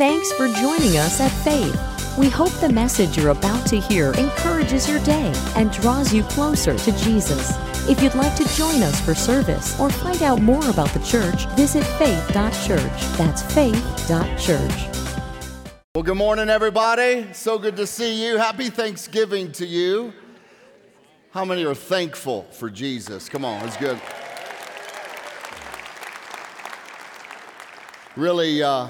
[0.00, 2.16] Thanks for joining us at Faith.
[2.16, 6.74] We hope the message you're about to hear encourages your day and draws you closer
[6.74, 7.54] to Jesus.
[7.86, 11.44] If you'd like to join us for service or find out more about the church,
[11.54, 13.18] visit faith.church.
[13.18, 14.96] That's faith.church.
[15.94, 17.30] Well, good morning, everybody.
[17.34, 18.38] So good to see you.
[18.38, 20.14] Happy Thanksgiving to you.
[21.30, 23.28] How many are thankful for Jesus?
[23.28, 24.00] Come on, it's good.
[28.16, 28.88] Really, uh,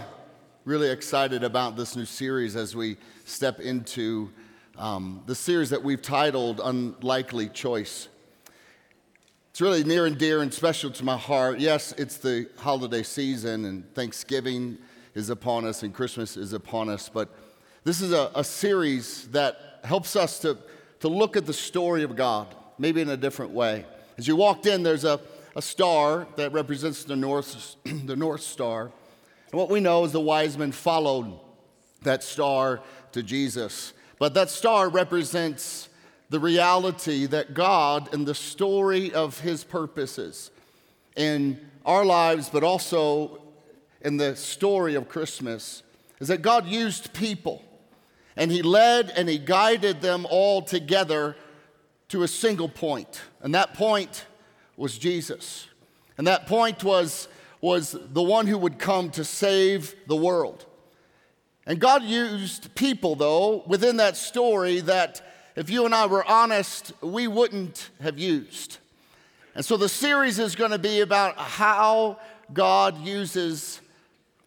[0.66, 4.30] really excited about this new series as we step into
[4.76, 8.08] um, the series that we've titled Unlikely Choice.
[9.50, 11.60] It's really near and dear and special to my heart.
[11.60, 14.76] Yes, it's the holiday season and Thanksgiving
[15.14, 17.08] is upon us and Christmas is upon us.
[17.08, 17.34] But
[17.84, 20.58] this is a, a series that helps us to,
[21.00, 23.86] to look at the story of God, maybe in a different way.
[24.18, 25.20] As you walked in, there's a,
[25.56, 28.92] a star that represents the North, the North Star.
[29.50, 31.38] And what we know is the wise men followed
[32.02, 32.80] that star
[33.12, 33.92] to Jesus.
[34.18, 35.88] But that star represents
[36.28, 40.50] the reality that God and the story of his purposes
[41.16, 43.42] in our lives, but also
[44.00, 45.82] in the story of Christmas
[46.20, 47.64] is that God used people
[48.36, 51.36] and He led and He guided them all together
[52.08, 53.20] to a single point.
[53.40, 54.26] And that point
[54.76, 55.66] was Jesus.
[56.16, 57.28] And that point was,
[57.60, 60.66] was the one who would come to save the world.
[61.66, 65.20] And God used people, though, within that story that,
[65.56, 68.78] if you and I were honest, we wouldn't have used.
[69.54, 72.18] And so the series is going to be about how
[72.52, 73.80] God uses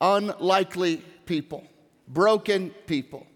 [0.02, 1.64] unlikely people,
[2.08, 3.28] broken people,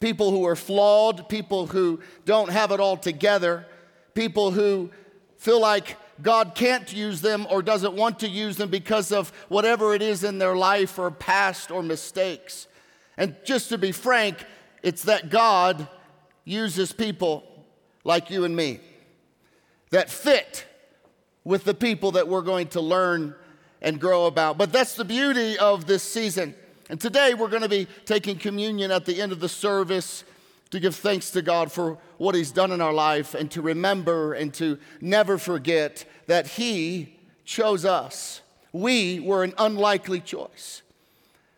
[0.00, 3.66] people who are flawed, people who don't have it all together,
[4.14, 4.90] people who
[5.36, 9.94] feel like God can't use them or doesn't want to use them because of whatever
[9.94, 12.66] it is in their life or past or mistakes.
[13.16, 14.44] And just to be frank,
[14.82, 15.88] it's that God
[16.44, 17.44] uses people
[18.04, 18.80] like you and me
[19.90, 20.64] that fit
[21.44, 23.34] with the people that we're going to learn
[23.80, 24.58] and grow about.
[24.58, 26.54] But that's the beauty of this season.
[26.88, 30.24] And today we're going to be taking communion at the end of the service
[30.76, 34.34] to give thanks to God for what He's done in our life and to remember
[34.34, 38.42] and to never forget that He chose us.
[38.72, 40.82] We were an unlikely choice.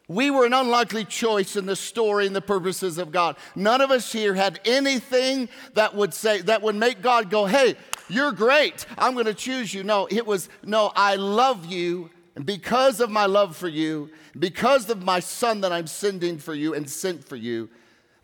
[0.07, 3.37] We were an unlikely choice in the story and the purposes of God.
[3.55, 7.77] None of us here had anything that would say, that would make God go, hey,
[8.09, 8.87] you're great.
[8.97, 9.85] I'm going to choose you.
[9.85, 12.09] No, it was, no, I love you.
[12.37, 16.55] And because of my love for you, because of my son that I'm sending for
[16.55, 17.69] you and sent for you,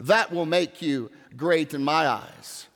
[0.00, 2.66] that will make you great in my eyes.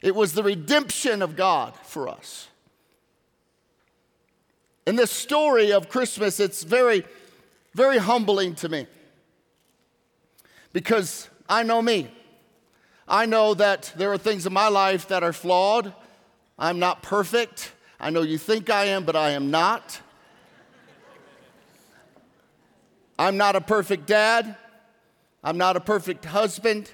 [0.00, 2.48] It was the redemption of God for us.
[4.86, 7.04] In this story of Christmas, it's very,
[7.74, 8.86] very humbling to me
[10.72, 12.10] because I know me.
[13.06, 15.92] I know that there are things in my life that are flawed.
[16.58, 17.72] I'm not perfect.
[18.00, 20.00] I know you think I am, but I am not.
[23.18, 24.56] I'm not a perfect dad.
[25.42, 26.90] I'm not a perfect husband.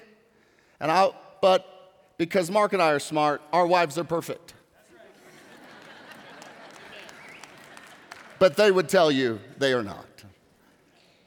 [0.79, 1.11] And I,
[1.41, 1.65] but
[2.17, 4.53] because Mark and I are smart, our wives are perfect.
[8.39, 10.05] but they would tell you they are not.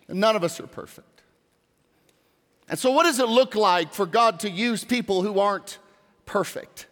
[0.08, 1.22] None of us are perfect.
[2.68, 5.78] And so, what does it look like for God to use people who aren't
[6.26, 6.86] perfect?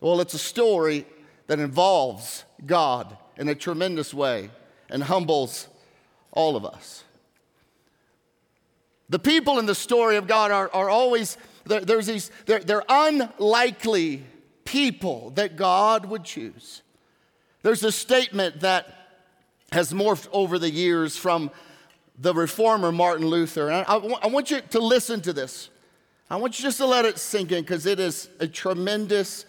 [0.00, 1.06] Well, it's a story
[1.46, 4.50] that involves God in a tremendous way
[4.88, 5.68] and humbles
[6.32, 7.04] all of us.
[9.10, 14.24] The people in the story of God are, are always, there's these, they're, they're unlikely
[14.64, 16.82] people that God would choose.
[17.62, 18.96] There's a statement that
[19.72, 21.50] has morphed over the years from
[22.18, 23.68] the reformer Martin Luther.
[23.68, 25.70] And I, I, I want you to listen to this.
[26.30, 29.44] I want you just to let it sink in because it is a tremendous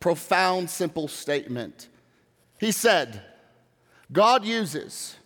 [0.00, 1.86] profound, simple statement.
[2.58, 3.22] He said,
[4.10, 5.16] God uses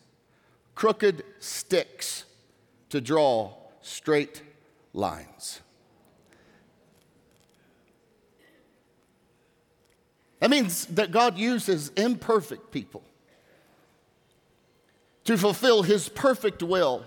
[0.75, 2.27] crooked sticks
[2.95, 3.53] to draw
[3.83, 4.41] straight
[4.93, 5.61] lines.
[10.39, 13.03] That means that God uses imperfect people
[15.25, 17.03] to fulfill his perfect will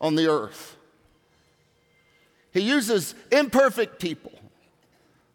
[0.00, 0.76] on the earth.
[2.54, 4.32] He uses imperfect people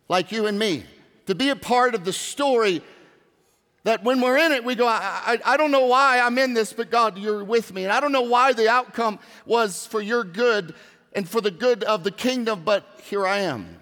[0.09, 0.85] like you and me,
[1.27, 2.81] to be a part of the story
[3.87, 4.99] that when we're in it, we go, I,
[5.45, 7.85] I, I, don't know why I'm in this, but God, you're with me.
[7.85, 10.75] And I don't know why the outcome was for your good
[11.13, 13.77] and for the good of the kingdom, but here I am.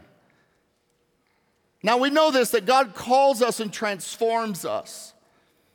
[1.82, 5.16] Now we know this that God calls us and transforms us.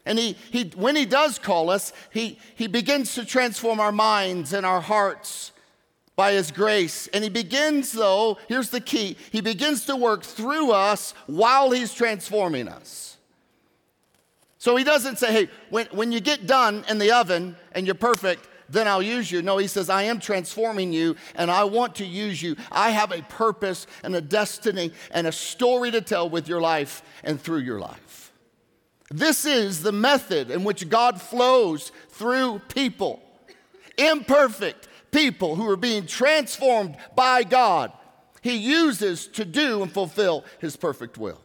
[0.06, 4.52] And he, he, when he does call us, he, he begins to transform our minds
[4.52, 5.50] and our hearts
[6.14, 7.08] by his grace.
[7.08, 11.92] And he begins, though, here's the key he begins to work through us while he's
[11.92, 13.09] transforming us.
[14.60, 17.94] So he doesn't say, hey, when, when you get done in the oven and you're
[17.94, 19.40] perfect, then I'll use you.
[19.40, 22.56] No, he says, I am transforming you and I want to use you.
[22.70, 27.02] I have a purpose and a destiny and a story to tell with your life
[27.24, 28.34] and through your life.
[29.10, 33.22] This is the method in which God flows through people,
[33.96, 37.92] imperfect people who are being transformed by God.
[38.42, 41.40] He uses to do and fulfill his perfect will.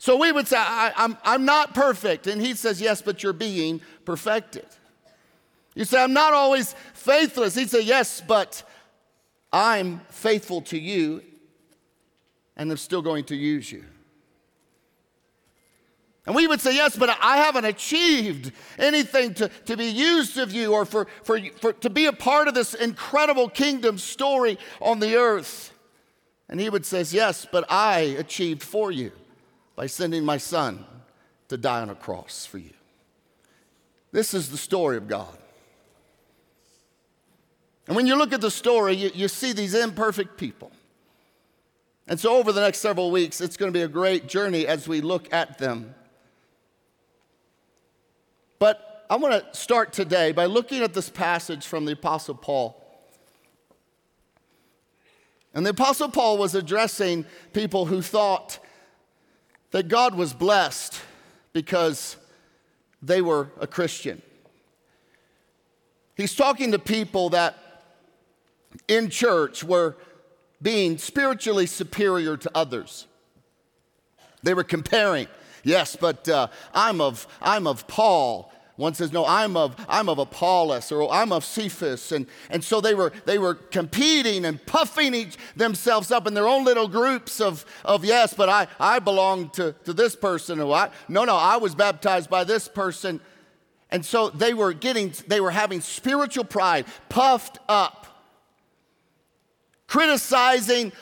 [0.00, 2.26] So we would say, I, am I'm, I'm not perfect.
[2.26, 4.64] And he says, Yes, but you're being perfected.
[5.74, 7.54] You say, I'm not always faithless.
[7.54, 8.62] He'd say, Yes, but
[9.52, 11.22] I'm faithful to you
[12.56, 13.84] and I'm still going to use you.
[16.24, 20.50] And we would say, Yes, but I haven't achieved anything to, to be used of
[20.50, 24.98] you or for, for, for, to be a part of this incredible kingdom story on
[24.98, 25.74] the earth.
[26.48, 29.12] And he would say, Yes, but I achieved for you
[29.76, 30.84] by sending my son
[31.48, 32.74] to die on a cross for you.
[34.12, 35.36] This is the story of God.
[37.86, 40.70] And when you look at the story, you, you see these imperfect people.
[42.06, 44.88] And so, over the next several weeks, it's going to be a great journey as
[44.88, 45.94] we look at them.
[48.58, 52.76] But I want to start today by looking at this passage from the Apostle Paul.
[55.52, 58.58] And the Apostle Paul was addressing people who thought
[59.70, 61.00] that God was blessed
[61.52, 62.16] because
[63.02, 64.20] they were a Christian.
[66.16, 67.56] He's talking to people that
[68.88, 69.96] in church were
[70.60, 73.06] being spiritually superior to others.
[74.42, 75.28] They were comparing.
[75.64, 78.52] Yes, but uh, I'm of I'm of Paul.
[78.80, 82.12] One says, no, I'm of I'm of Apollos or oh, I'm of Cephas.
[82.12, 86.48] And, and so they were they were competing and puffing each, themselves up in their
[86.48, 90.60] own little groups of, of yes, but I, I belong to, to this person.
[90.60, 93.20] Or I, no, no, I was baptized by this person.
[93.90, 98.00] And so they were getting, they were having spiritual pride, puffed up
[99.90, 100.92] criticizing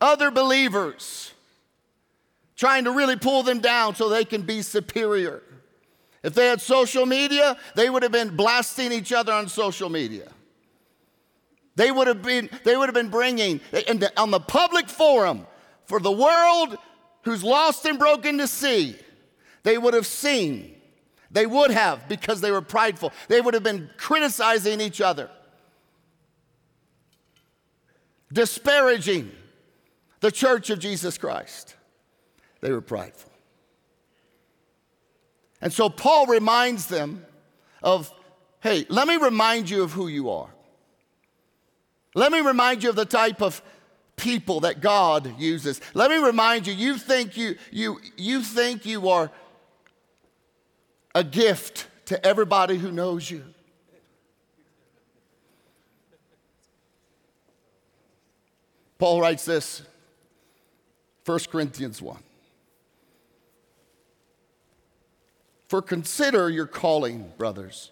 [0.00, 1.32] other believers,
[2.56, 5.40] trying to really pull them down so they can be superior.
[6.24, 10.32] If they had social media, they would have been blasting each other on social media.
[11.76, 13.60] They would have been, they would have been bringing
[14.16, 15.46] on the public forum
[15.84, 16.76] for the world
[17.22, 18.96] who's lost and broken to see,
[19.62, 20.72] they would have seen.
[21.30, 23.12] They would have because they were prideful.
[23.28, 25.30] They would have been criticizing each other
[28.32, 29.30] disparaging
[30.20, 31.76] the church of Jesus Christ.
[32.60, 33.30] They were prideful.
[35.64, 37.24] And so Paul reminds them
[37.82, 38.12] of
[38.60, 40.48] hey, let me remind you of who you are.
[42.14, 43.60] Let me remind you of the type of
[44.16, 45.80] people that God uses.
[45.92, 49.30] Let me remind you, you think you, you, you think you are
[51.14, 53.44] a gift to everybody who knows you.
[58.98, 59.82] Paul writes this
[61.26, 62.16] 1 Corinthians 1.
[65.68, 67.90] For consider your calling, brothers.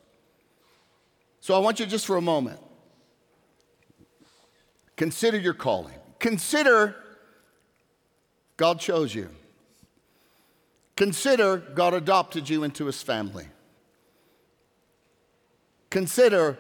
[1.41, 2.61] So I want you just for a moment.
[4.97, 5.99] Consider your calling.
[6.19, 6.95] Consider
[8.57, 9.29] God chose you.
[10.97, 13.49] Consider God adopted you into his family.
[15.91, 16.59] Consider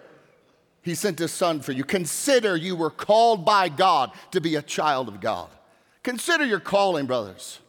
[0.82, 1.84] he sent his son for you.
[1.84, 5.48] Consider you were called by God to be a child of God.
[6.02, 7.60] Consider your calling, brothers.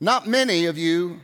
[0.00, 1.20] Not many of you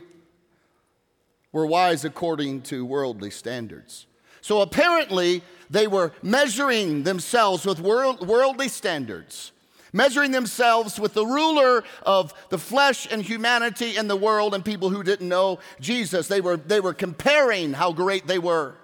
[1.51, 4.07] were wise according to worldly standards.
[4.41, 9.53] So apparently, they were measuring themselves with world, worldly standards,
[9.93, 14.89] measuring themselves with the ruler of the flesh and humanity and the world and people
[14.89, 16.27] who didn't know Jesus.
[16.27, 18.75] They were, they were comparing how great they were.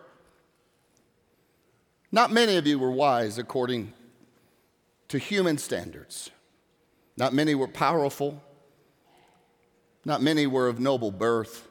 [2.12, 3.94] Not many of you were wise according
[5.10, 6.32] to human standards.
[7.18, 8.42] Not many were powerful.
[10.04, 11.68] Not many were of noble birth.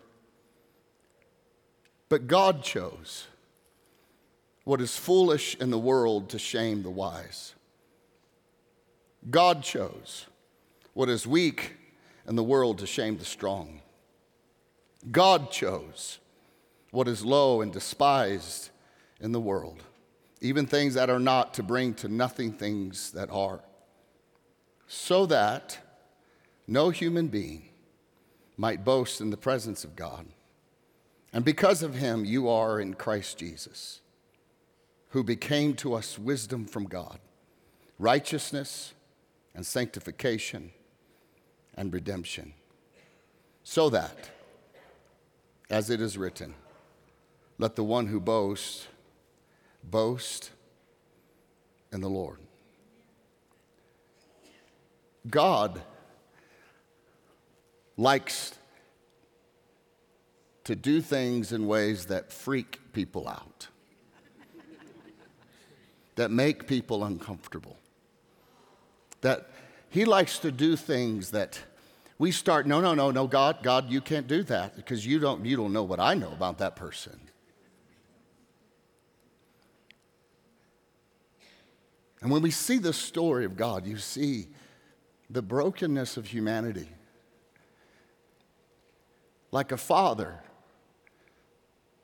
[2.08, 3.26] But God chose
[4.64, 7.54] what is foolish in the world to shame the wise.
[9.30, 10.26] God chose
[10.92, 11.76] what is weak
[12.26, 13.80] in the world to shame the strong.
[15.10, 16.18] God chose
[16.90, 18.70] what is low and despised
[19.20, 19.82] in the world
[20.40, 23.60] even things that are not, to bring to nothing things that are,
[24.86, 25.78] so that
[26.66, 27.68] no human being
[28.60, 30.26] might boast in the presence of God.
[31.32, 34.00] And because of him, you are in Christ Jesus,
[35.08, 37.20] who became to us wisdom from God,
[37.98, 38.92] righteousness
[39.54, 40.72] and sanctification
[41.74, 42.52] and redemption,
[43.64, 44.28] so that,
[45.70, 46.54] as it is written,
[47.56, 48.88] let the one who boasts
[49.82, 50.50] boast
[51.90, 52.40] in the Lord.
[55.30, 55.80] God
[58.00, 58.54] likes
[60.64, 63.68] to do things in ways that freak people out,
[66.14, 67.76] that make people uncomfortable.
[69.20, 69.50] That
[69.90, 71.60] he likes to do things that
[72.16, 75.44] we start, no, no, no, no, God, God, you can't do that because you don't,
[75.44, 77.20] you don't know what I know about that person.
[82.22, 84.48] And when we see the story of God, you see
[85.28, 86.88] the brokenness of humanity.
[89.52, 90.40] Like a father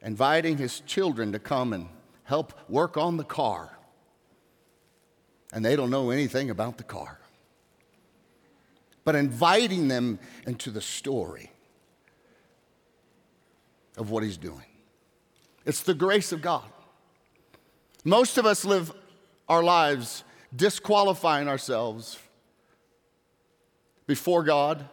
[0.02, 1.88] inviting his children to come and
[2.24, 3.76] help work on the car,
[5.52, 7.18] and they don't know anything about the car.
[9.04, 11.52] But inviting them into the story
[13.96, 14.66] of what he's doing.
[15.64, 16.64] It's the grace of God.
[18.04, 18.92] Most of us live
[19.48, 20.24] our lives
[20.54, 22.18] disqualifying ourselves
[24.06, 24.88] before God,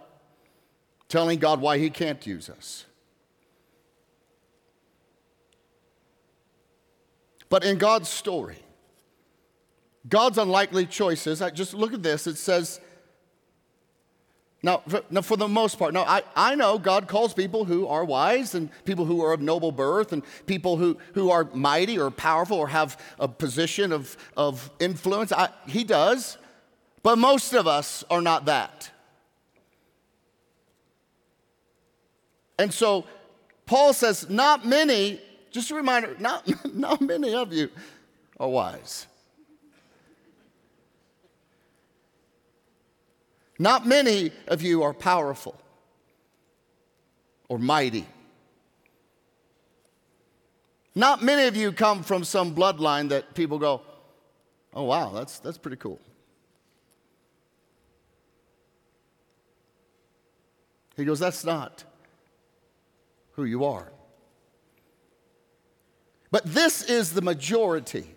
[1.13, 2.85] telling God why He can't use us.
[7.49, 8.57] But in God's story,
[10.09, 12.81] God's unlikely choices, I just look at this, it says,
[14.63, 17.85] now, for, now, for the most part, now I, I know God calls people who
[17.85, 21.99] are wise and people who are of noble birth and people who, who are mighty
[21.99, 25.31] or powerful or have a position of, of influence.
[25.31, 26.39] I, he does,
[27.03, 28.89] but most of us are not that.
[32.63, 33.03] And so
[33.65, 35.19] Paul says, not many,
[35.51, 37.69] just a reminder, not, not many of you
[38.39, 39.05] are wise.
[43.59, 45.59] Not many of you are powerful
[47.49, 48.05] or mighty.
[50.95, 53.81] Not many of you come from some bloodline that people go,
[54.73, 55.99] oh, wow, that's, that's pretty cool.
[60.95, 61.83] He goes, that's not
[63.33, 63.91] who you are.
[66.31, 68.07] But this is the majority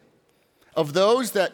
[0.74, 1.52] of those that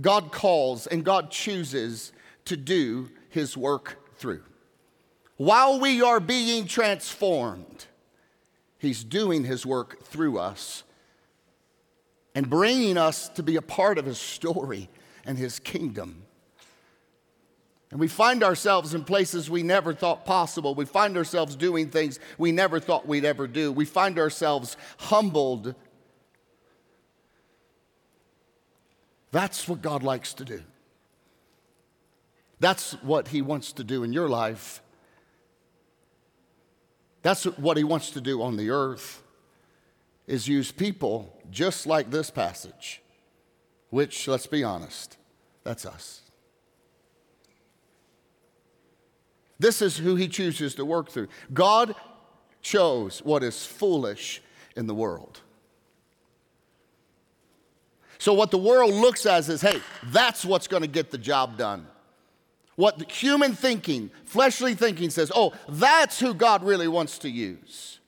[0.00, 2.12] God calls and God chooses
[2.46, 4.42] to do his work through.
[5.36, 7.86] While we are being transformed,
[8.78, 10.82] he's doing his work through us
[12.34, 14.88] and bringing us to be a part of his story
[15.24, 16.24] and his kingdom.
[17.90, 20.74] And we find ourselves in places we never thought possible.
[20.74, 23.72] We find ourselves doing things we never thought we'd ever do.
[23.72, 25.74] We find ourselves humbled.
[29.30, 30.62] That's what God likes to do.
[32.60, 34.82] That's what He wants to do in your life.
[37.22, 39.22] That's what He wants to do on the earth
[40.26, 43.00] is use people just like this passage,
[43.88, 45.16] which, let's be honest,
[45.64, 46.27] that's us.
[49.58, 51.28] This is who He chooses to work through.
[51.52, 51.94] God
[52.62, 54.42] chose what is foolish
[54.76, 55.40] in the world.
[58.18, 61.56] So, what the world looks at is hey, that's what's going to get the job
[61.56, 61.86] done.
[62.76, 67.98] What human thinking, fleshly thinking says, oh, that's who God really wants to use.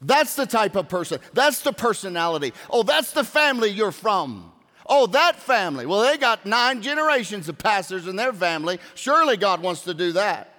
[0.00, 1.20] That's the type of person.
[1.34, 2.54] That's the personality.
[2.70, 4.52] Oh, that's the family you're from.
[4.88, 5.84] Oh, that family.
[5.84, 8.78] Well, they got nine generations of pastors in their family.
[8.94, 10.52] Surely God wants to do that.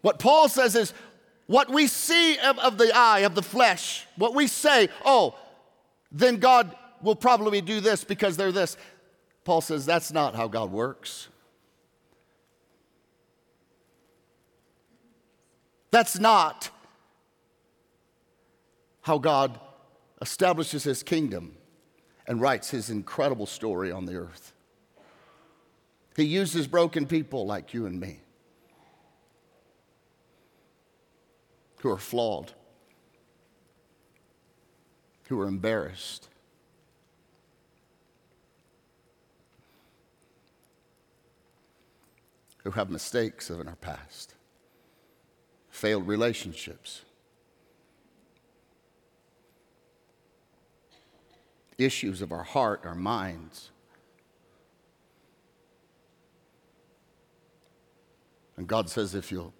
[0.00, 0.92] What Paul says is
[1.46, 5.36] what we see of, of the eye, of the flesh, what we say, oh,
[6.10, 8.76] then God will probably do this because they're this.
[9.44, 11.28] Paul says that's not how God works.
[15.90, 16.70] That's not
[19.02, 19.60] how God
[20.22, 21.58] establishes his kingdom
[22.26, 24.54] and writes his incredible story on the earth.
[26.16, 28.20] He uses broken people like you and me.
[31.82, 32.52] who are flawed,
[35.24, 36.28] who are embarrassed.
[42.62, 44.36] Who have mistakes in our past,
[45.68, 47.02] failed relationships,
[51.78, 53.70] issues of our heart, our minds.
[58.56, 59.52] And God says, if you'll,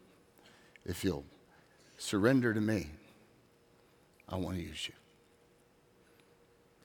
[0.84, 1.24] if you'll
[1.96, 2.88] surrender to me,
[4.28, 4.94] I want to use you.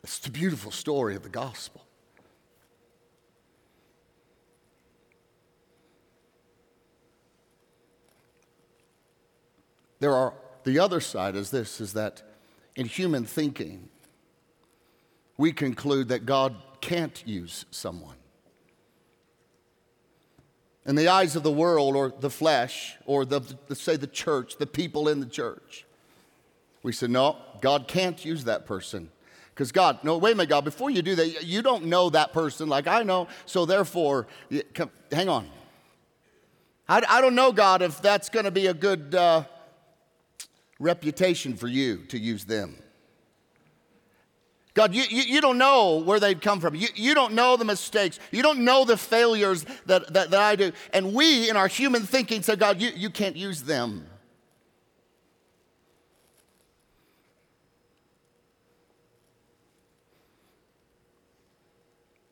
[0.03, 1.84] It's the beautiful story of the gospel.
[10.00, 12.22] There are the other side is this is that
[12.75, 13.89] in human thinking,
[15.38, 18.15] we conclude that God can't use someone.
[20.86, 24.58] In the eyes of the world or the flesh or the, the, say the church,
[24.58, 25.86] the people in the church,
[26.82, 29.10] we say, no, God can't use that person.
[29.53, 32.32] Because God, no, wait a minute, God, before you do that, you don't know that
[32.32, 34.27] person like I know, so therefore,
[34.74, 35.50] come, hang on.
[36.88, 39.44] I, I, don't know, God, if that's going to be a good uh,
[40.79, 42.77] reputation for you to use them.
[44.77, 46.75] God, you, you, you, don't know where they've come from.
[46.75, 48.19] You, you don't know the mistakes.
[48.29, 50.72] You don't know the failures that, that, that I do.
[50.93, 54.05] And we, in our human thinking, say, God, you, you can't use them.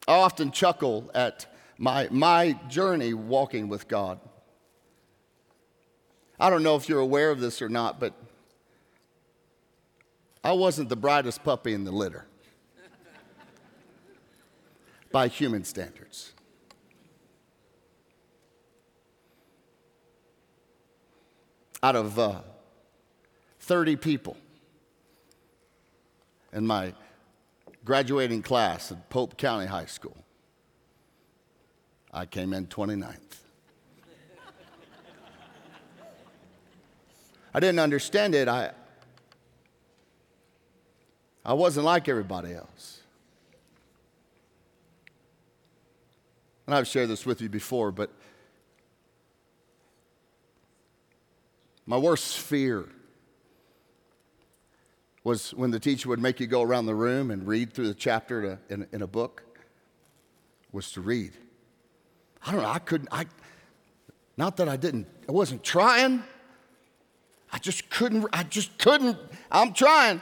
[0.07, 1.47] I often chuckle at
[1.79, 4.19] my, my journey walking with God.
[6.39, 8.13] I don't know if you're aware of this or not, but
[10.43, 12.27] I wasn't the brightest puppy in the litter
[15.15, 16.34] by human standards.
[21.81, 22.41] Out of uh,
[23.62, 24.36] 30 people
[26.51, 26.93] in my
[27.86, 30.17] graduating class at Pope County High School,
[32.12, 33.15] I came in 29th.
[37.53, 38.50] I didn't understand it.
[38.50, 38.72] I,
[41.45, 42.94] I wasn't like everybody else.
[46.65, 48.12] And I've shared this with you before, but
[51.86, 52.89] my worst fear
[55.24, 57.94] was when the teacher would make you go around the room and read through the
[57.94, 59.44] chapter in, in a book,
[60.72, 61.33] was to read.
[62.46, 63.25] I don't know, I couldn't, I,
[64.37, 66.24] not that I didn't, I wasn't trying.
[67.51, 69.18] I just couldn't, I just couldn't,
[69.51, 70.22] I'm trying.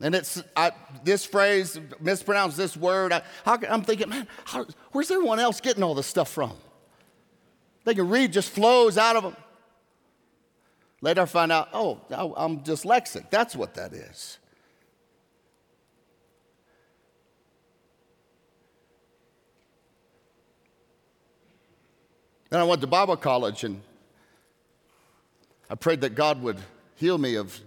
[0.00, 3.12] And it's I, this phrase, mispronounce this word.
[3.12, 6.52] I, am thinking, man, how, where's everyone else getting all this stuff from?
[7.84, 9.36] They can read, just flows out of them.
[11.00, 12.00] Later I find out, oh,
[12.36, 13.30] I'm dyslexic.
[13.30, 14.38] That's what that is.
[22.50, 23.82] Then I went to Bible college and
[25.68, 26.58] I prayed that God would
[26.94, 27.58] heal me of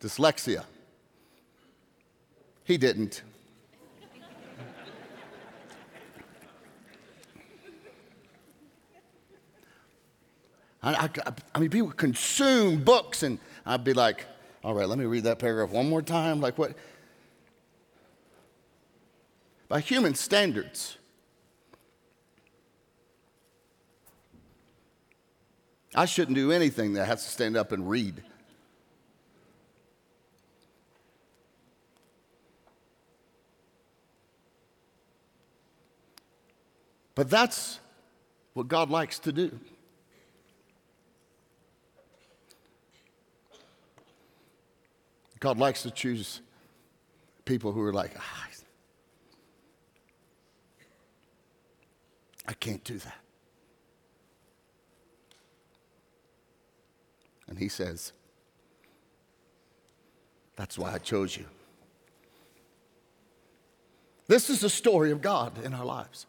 [0.00, 0.64] dyslexia.
[2.66, 3.22] He didn't.
[10.82, 11.10] I, I,
[11.54, 14.26] I, mean, people consume books, and I'd be like,
[14.64, 16.40] all right, let me read that paragraph one more time.
[16.40, 16.74] Like, what?
[19.68, 20.98] By human standards,
[25.94, 28.24] I shouldn't do anything that has to stand up and read.
[37.16, 37.80] But that's
[38.54, 39.58] what God likes to do.
[45.40, 46.40] God likes to choose
[47.44, 48.46] people who are like, ah,
[52.48, 53.18] I can't do that.
[57.48, 58.12] And he says,
[60.56, 61.44] That's why I chose you.
[64.28, 66.26] This is the story of God in our lives.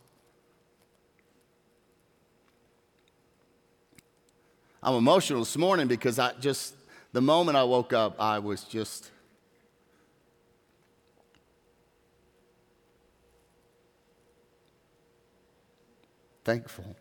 [4.88, 6.74] I'm emotional this morning because I just,
[7.12, 9.12] the moment I woke up, I was just.
[16.46, 16.96] Thankful.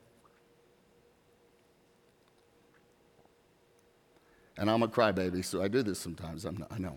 [4.59, 6.97] And I'm a crybaby, so I do this sometimes, I'm not, I know.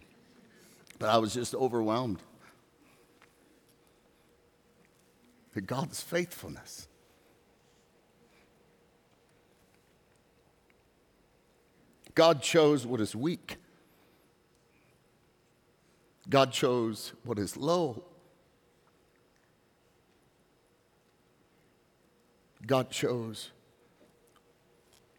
[0.98, 2.24] But I was just overwhelmed
[5.56, 6.89] at God's faithfulness.
[12.16, 13.58] God chose what is weak.
[16.30, 18.04] God chose what is low.
[22.66, 23.52] God chose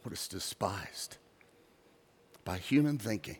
[0.02, 1.16] what is despised
[2.44, 3.38] by human thinking.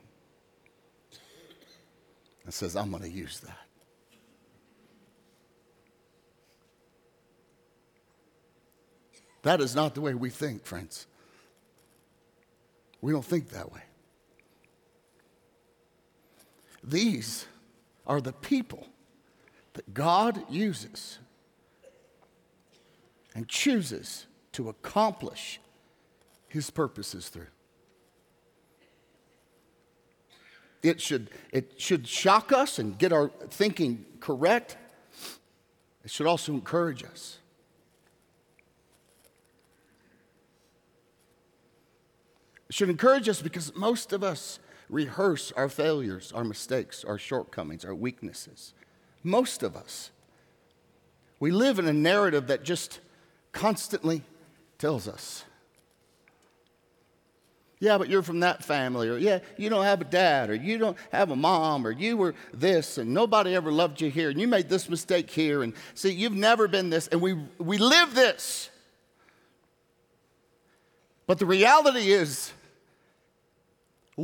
[2.45, 3.67] and says, I'm going to use that.
[9.43, 11.07] That is not the way we think, friends.
[13.01, 13.83] We don't think that way.
[16.83, 17.47] These
[18.07, 18.87] are the people
[19.75, 21.19] that God uses
[23.35, 25.61] and chooses to accomplish
[26.49, 27.47] his purposes through.
[30.83, 34.77] It should, it should shock us and get our thinking correct.
[36.05, 37.40] It should also encourage us.
[42.71, 47.95] Should encourage us because most of us rehearse our failures, our mistakes, our shortcomings, our
[47.95, 48.75] weaknesses.
[49.23, 50.11] Most of us.
[51.41, 53.01] We live in a narrative that just
[53.53, 54.23] constantly
[54.79, 55.45] tells us.
[57.81, 60.77] Yeah, but you're from that family, or yeah, you don't have a dad, or you
[60.77, 64.39] don't have a mom, or you were this, and nobody ever loved you here, and
[64.39, 68.15] you made this mistake here, and see, you've never been this, and we, we live
[68.15, 68.69] this.
[71.27, 72.53] But the reality is,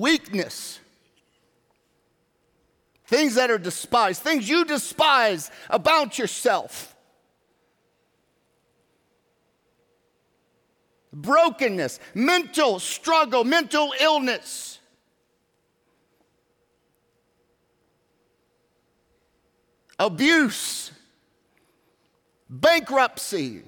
[0.01, 0.81] weakness,
[3.07, 6.97] things that are despised, things you despise about yourself
[11.17, 14.79] brokenness, mental struggle, mental illness.
[19.99, 20.91] Abuse,
[22.51, 23.63] bankruptcy.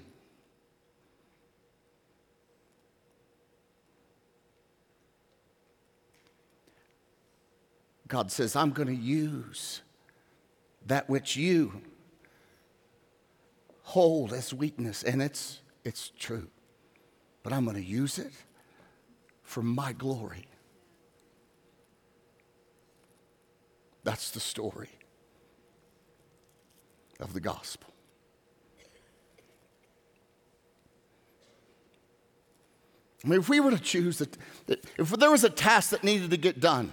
[8.08, 9.82] God says, I'm going to use
[10.86, 11.82] that which you
[13.82, 16.48] hold as weakness, and it's, it's true
[17.48, 18.32] but I'm going to use it
[19.42, 20.44] for my glory.
[24.04, 24.90] That's the story
[27.20, 27.88] of the gospel.
[33.24, 34.36] I mean, if we were to choose that,
[34.98, 36.92] if there was a task that needed to get done,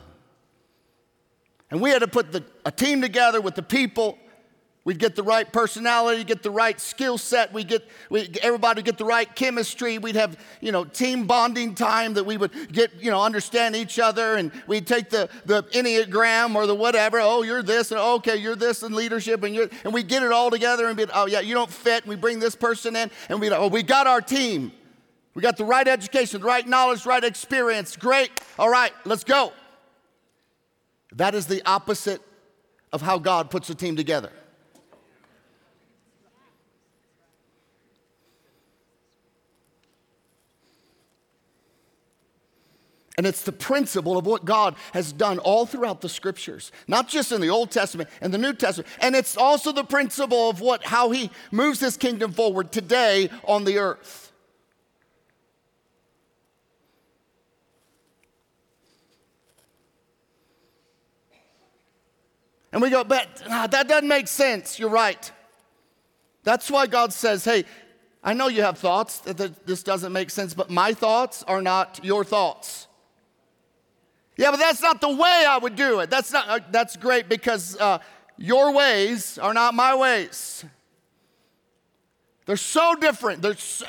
[1.72, 4.18] and we had to put the, a team together with the people
[4.86, 7.52] We'd get the right personality, get the right skill set.
[7.52, 9.98] We get we, everybody get the right chemistry.
[9.98, 13.98] We'd have you know team bonding time that we would get you know understand each
[13.98, 17.20] other, and we'd take the the enneagram or the whatever.
[17.20, 20.22] Oh, you're this, and oh, okay, you're this in leadership, and you and we get
[20.22, 22.04] it all together and be oh yeah, you don't fit.
[22.04, 24.72] And we bring this person in, and we oh we got our team.
[25.34, 27.98] We got the right education, the right knowledge, right experience.
[27.98, 28.30] Great.
[28.60, 29.52] All right, let's go.
[31.12, 32.22] That is the opposite
[32.92, 34.32] of how God puts a team together.
[43.18, 47.32] And it's the principle of what God has done all throughout the scriptures, not just
[47.32, 48.90] in the Old Testament and the New Testament.
[49.00, 53.64] And it's also the principle of what, how he moves his kingdom forward today on
[53.64, 54.25] the earth.
[62.76, 64.78] And we go, but ah, that doesn't make sense.
[64.78, 65.32] You're right.
[66.44, 67.64] That's why God says, hey,
[68.22, 72.02] I know you have thoughts that this doesn't make sense, but my thoughts are not
[72.04, 72.88] your thoughts.
[74.36, 76.10] Yeah, but that's not the way I would do it.
[76.10, 76.50] That's not.
[76.50, 78.00] Uh, that's great because uh,
[78.36, 80.66] your ways are not my ways.
[82.46, 83.42] They're so different.
[83.42, 83.86] They're so,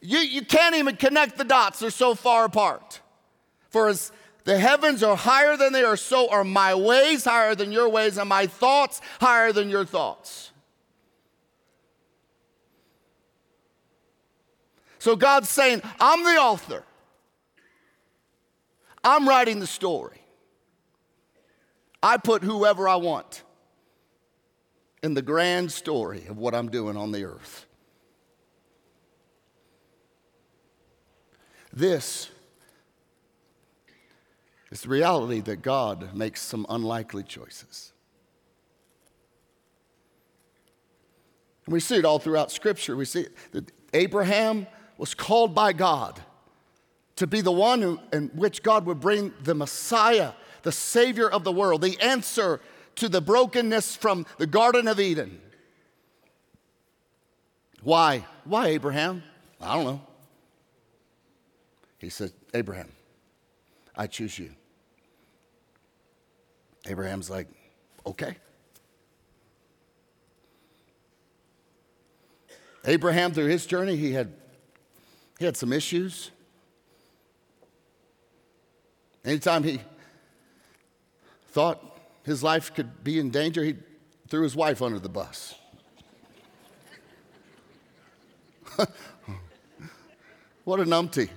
[0.00, 1.80] you, you can't even connect the dots.
[1.80, 3.02] They're so far apart.
[3.68, 4.12] For as
[4.44, 8.18] the heavens are higher than they are, so are my ways higher than your ways,
[8.18, 10.50] and my thoughts higher than your thoughts.
[14.98, 16.84] So God's saying, I'm the author.
[19.02, 20.20] I'm writing the story.
[22.02, 23.42] I put whoever I want
[25.02, 27.66] in the grand story of what I'm doing on the earth.
[31.72, 32.28] This
[34.70, 37.92] is the reality that God makes some unlikely choices.
[41.66, 42.96] And we see it all throughout Scripture.
[42.96, 46.20] We see that Abraham was called by God
[47.16, 51.44] to be the one who, in which God would bring the Messiah, the Savior of
[51.44, 52.60] the world, the answer
[52.96, 55.40] to the brokenness from the Garden of Eden.
[57.82, 58.26] Why?
[58.44, 59.22] Why, Abraham?
[59.60, 60.00] I don't know.
[61.98, 62.90] He said, Abraham,
[63.96, 64.50] I choose you.
[66.86, 67.48] Abraham's like,
[68.06, 68.36] okay.
[72.84, 74.32] Abraham, through his journey, he had,
[75.38, 76.30] he had some issues.
[79.24, 79.80] Anytime he
[81.48, 83.76] thought his life could be in danger, he
[84.28, 85.54] threw his wife under the bus.
[90.64, 91.28] what a numpty.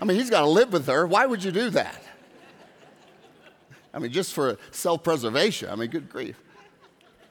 [0.00, 1.06] I mean, he's got to live with her.
[1.06, 2.02] Why would you do that?
[3.92, 5.68] I mean, just for self preservation.
[5.70, 6.40] I mean, good grief.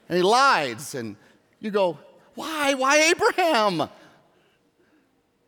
[0.08, 1.16] And he lies, and
[1.60, 1.98] you go,
[2.34, 2.74] why?
[2.74, 3.88] Why Abraham?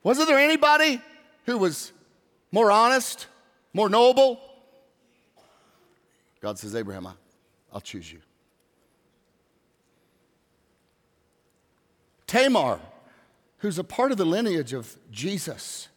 [0.03, 1.01] Wasn't there anybody
[1.47, 1.93] who was
[2.53, 3.27] more honest,
[3.73, 4.41] more noble?
[6.41, 7.09] God says, Abraham,
[7.73, 8.21] I'll choose you.
[12.27, 12.81] Tamar,
[13.59, 15.89] who's a part of the lineage of Jesus,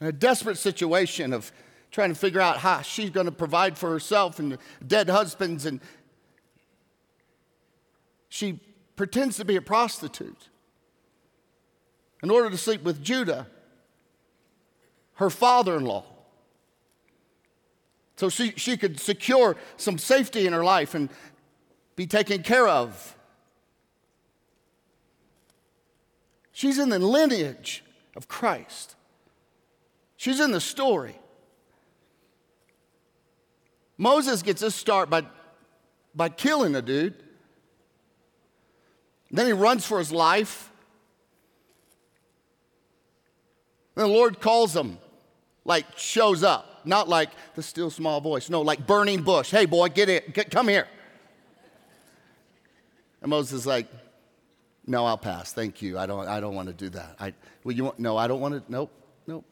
[0.00, 1.52] in a desperate situation of
[1.90, 5.80] trying to figure out how she's going to provide for herself and dead husbands, and
[8.28, 8.60] she
[8.96, 10.48] pretends to be a prostitute
[12.22, 13.46] in order to sleep with Judah,
[15.14, 16.04] her father in law.
[18.16, 21.08] So she, she could secure some safety in her life and
[21.96, 23.16] be taken care of.
[26.52, 27.82] She's in the lineage
[28.14, 28.94] of Christ.
[30.16, 31.19] She's in the story.
[34.00, 35.26] Moses gets his start by,
[36.14, 37.14] by killing a dude.
[39.30, 40.72] Then he runs for his life.
[43.94, 44.96] Then the Lord calls him,
[45.66, 49.50] like shows up, not like the still small voice, no, like burning bush.
[49.50, 50.88] Hey, boy, get it, get, come here.
[53.20, 53.86] And Moses is like,
[54.86, 55.52] no, I'll pass.
[55.52, 55.98] Thank you.
[55.98, 57.16] I don't, I don't want to do that.
[57.20, 57.34] I,
[57.64, 58.72] well, you want, no, I don't want to.
[58.72, 58.90] Nope,
[59.26, 59.44] nope.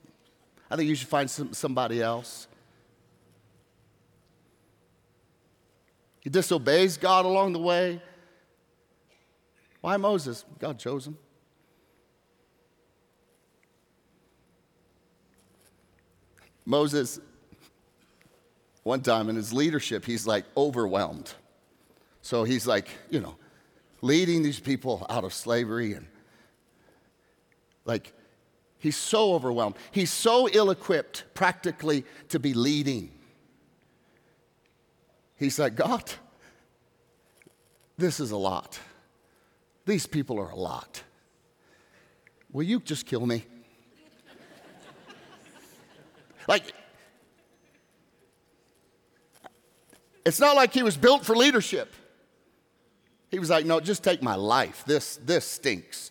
[0.70, 2.48] I think you should find some, somebody else.
[6.28, 8.02] He disobeys God along the way.
[9.80, 10.44] Why Moses?
[10.58, 11.16] God chose him.
[16.66, 17.18] Moses,
[18.82, 21.32] one time in his leadership, he's like overwhelmed.
[22.20, 23.36] So he's like, you know,
[24.02, 26.06] leading these people out of slavery and
[27.86, 28.12] like
[28.76, 29.76] he's so overwhelmed.
[29.92, 33.17] He's so ill equipped practically to be leading.
[35.38, 36.04] He's like, God,
[37.96, 38.78] this is a lot.
[39.86, 41.02] These people are a lot.
[42.52, 43.44] Will you just kill me?
[46.48, 46.72] like,
[50.24, 51.94] it's not like he was built for leadership.
[53.30, 54.82] He was like, no, just take my life.
[54.86, 56.10] This, this stinks.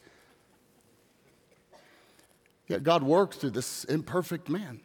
[2.67, 4.81] Yet God worked through this imperfect man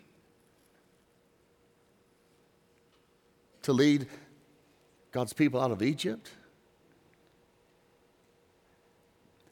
[3.63, 4.07] to lead
[5.13, 6.31] God's people out of Egypt.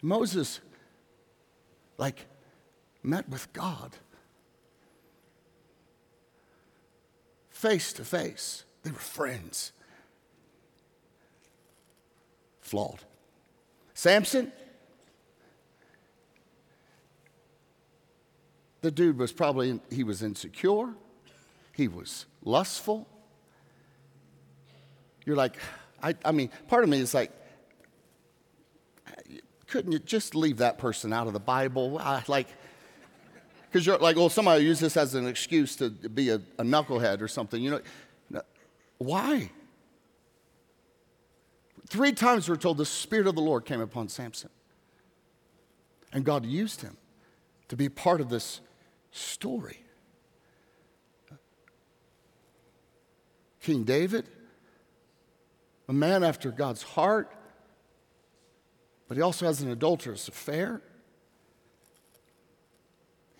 [0.02, 0.60] Moses,
[1.98, 2.26] like,
[3.02, 3.94] met with God
[7.50, 8.64] face to face.
[8.82, 9.72] They were friends
[12.70, 13.00] flawed.
[13.94, 14.52] Samson,
[18.80, 20.94] the dude was probably, he was insecure,
[21.72, 23.08] he was lustful.
[25.24, 25.56] You're like,
[26.02, 27.32] I, I mean, part of me is like,
[29.66, 31.98] couldn't you just leave that person out of the Bible?
[31.98, 32.48] I, like,
[33.70, 37.20] because you're like, well, somebody use this as an excuse to be a, a knucklehead
[37.20, 37.62] or something.
[37.62, 37.82] You
[38.30, 38.42] know,
[38.98, 39.50] why?
[41.88, 44.50] Three times we're told the Spirit of the Lord came upon Samson.
[46.12, 46.96] And God used him
[47.68, 48.60] to be part of this
[49.12, 49.84] story.
[53.60, 54.28] King David,
[55.90, 57.34] a man after God's heart,
[59.08, 60.82] but he also has an adulterous affair.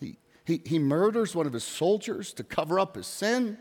[0.01, 3.57] He, he, he murders one of his soldiers to cover up his sin.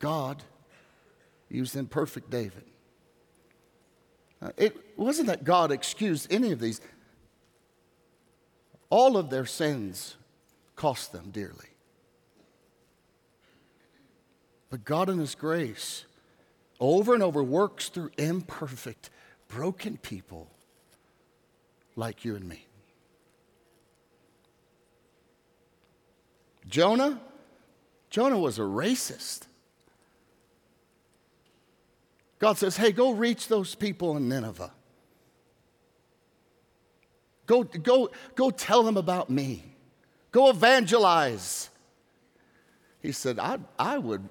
[0.00, 0.42] God
[1.48, 2.64] used imperfect David.
[4.58, 6.82] It wasn't that God excused any of these,
[8.90, 10.16] all of their sins
[10.76, 11.68] cost them dearly.
[14.70, 16.04] But God, in His grace,
[16.80, 19.10] over and over works through imperfect,
[19.48, 20.50] broken people
[21.96, 22.66] like you and me.
[26.68, 27.20] Jonah,
[28.10, 29.42] Jonah was a racist.
[32.38, 34.72] God says, hey, go reach those people in Nineveh.
[37.46, 39.73] Go, go, go tell them about me.
[40.34, 41.70] Go evangelize.
[43.00, 44.28] He said, I, I would,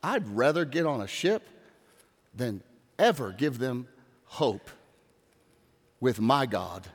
[0.00, 1.42] I'd rather get on a ship
[2.32, 2.62] than
[3.00, 3.88] ever give them
[4.26, 4.70] hope
[5.98, 6.86] with my God.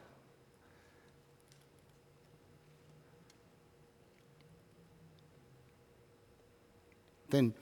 [7.30, 7.54] Then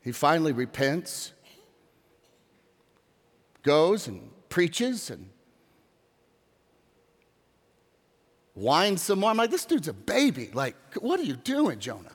[0.00, 1.32] he finally repents,
[3.64, 5.28] goes and preaches and
[8.54, 9.30] whines some more.
[9.30, 10.50] I'm like, this dude's a baby.
[10.52, 12.12] Like, what are you doing, Jonah?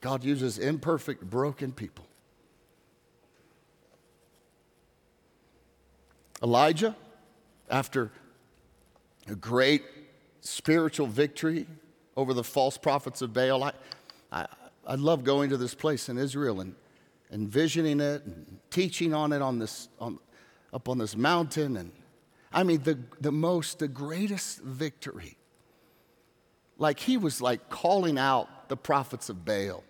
[0.00, 2.06] God uses imperfect, broken people.
[6.42, 6.94] Elijah,
[7.68, 8.12] after
[9.26, 9.82] a great
[10.40, 11.66] spiritual victory
[12.16, 13.72] over the false prophets of Baal, I,
[14.30, 14.46] I,
[14.86, 16.74] I love going to this place in Israel and,
[17.30, 20.20] and visioning it and teaching on it on this, on,
[20.72, 21.76] up on this mountain.
[21.76, 21.90] And
[22.52, 25.36] I mean, the, the most, the greatest victory.
[26.78, 29.84] Like he was like calling out the prophets of Baal.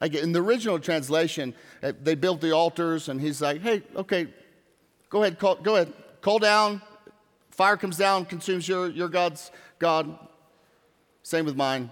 [0.00, 4.26] Like in the original translation, eh, they built the altars, and he's like, hey, okay,
[5.08, 6.82] go ahead, call, go ahead, call down.
[7.50, 10.18] Fire comes down, consumes your, your God's God.
[11.22, 11.90] Same with mine.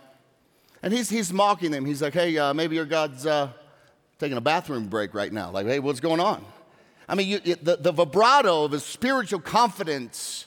[0.82, 1.84] And he's, he's mocking them.
[1.84, 3.50] He's like, hey, uh, maybe your God's uh,
[4.18, 5.50] taking a bathroom break right now.
[5.50, 6.44] Like, hey, what's going on?
[7.10, 10.46] I mean, you, the, the vibrato of his spiritual confidence.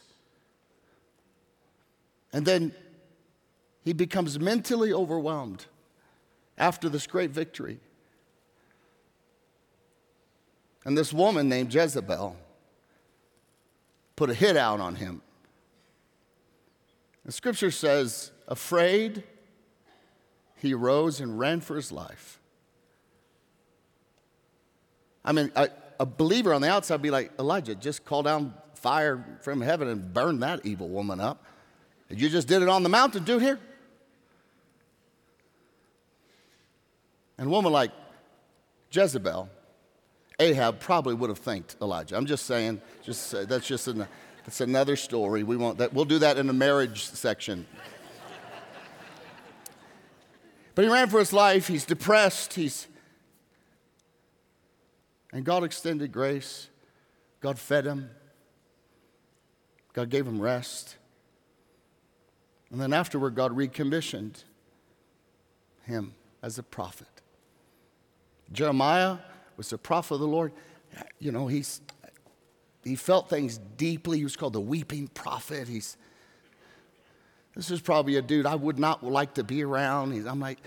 [2.31, 2.73] And then
[3.83, 5.65] he becomes mentally overwhelmed
[6.57, 7.81] after this great victory.
[10.85, 12.37] And this woman named Jezebel
[14.15, 15.21] put a hit out on him.
[17.25, 19.23] The scripture says, afraid,
[20.55, 22.39] he rose and ran for his life.
[25.25, 29.39] I mean, a, a believer on the outside be like, Elijah, just call down fire
[29.41, 31.43] from heaven and burn that evil woman up.
[32.09, 33.59] You just did it on the mountain, dude, here.
[37.37, 37.91] And a woman like
[38.91, 39.49] Jezebel,
[40.39, 42.15] Ahab probably would have thanked Elijah.
[42.15, 44.05] I'm just saying, just uh, that's just an,
[44.45, 45.43] that's another story.
[45.43, 47.65] We won't that, we'll do that in the marriage section.
[50.75, 51.67] but he ran for his life.
[51.67, 52.53] He's depressed.
[52.53, 52.87] He's
[55.33, 56.69] and God extended grace.
[57.41, 58.09] God fed him.
[59.91, 60.95] God gave him rest.
[62.71, 64.43] And then afterward, God recommissioned
[65.83, 67.07] him as a prophet.
[68.51, 69.17] Jeremiah
[69.57, 70.53] was a prophet of the Lord.
[71.19, 71.81] You know, he's,
[72.83, 74.19] he felt things deeply.
[74.19, 75.67] He was called the weeping prophet.
[75.67, 75.97] He's,
[77.55, 80.11] this is probably a dude I would not like to be around.
[80.11, 80.59] He's, I'm like,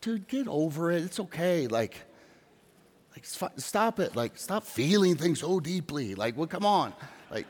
[0.00, 1.02] dude, get over it.
[1.02, 1.66] It's okay.
[1.66, 2.00] Like,
[3.40, 4.16] like, stop it.
[4.16, 6.14] Like, stop feeling things so deeply.
[6.14, 6.92] Like, well, come on.
[7.30, 7.46] Like,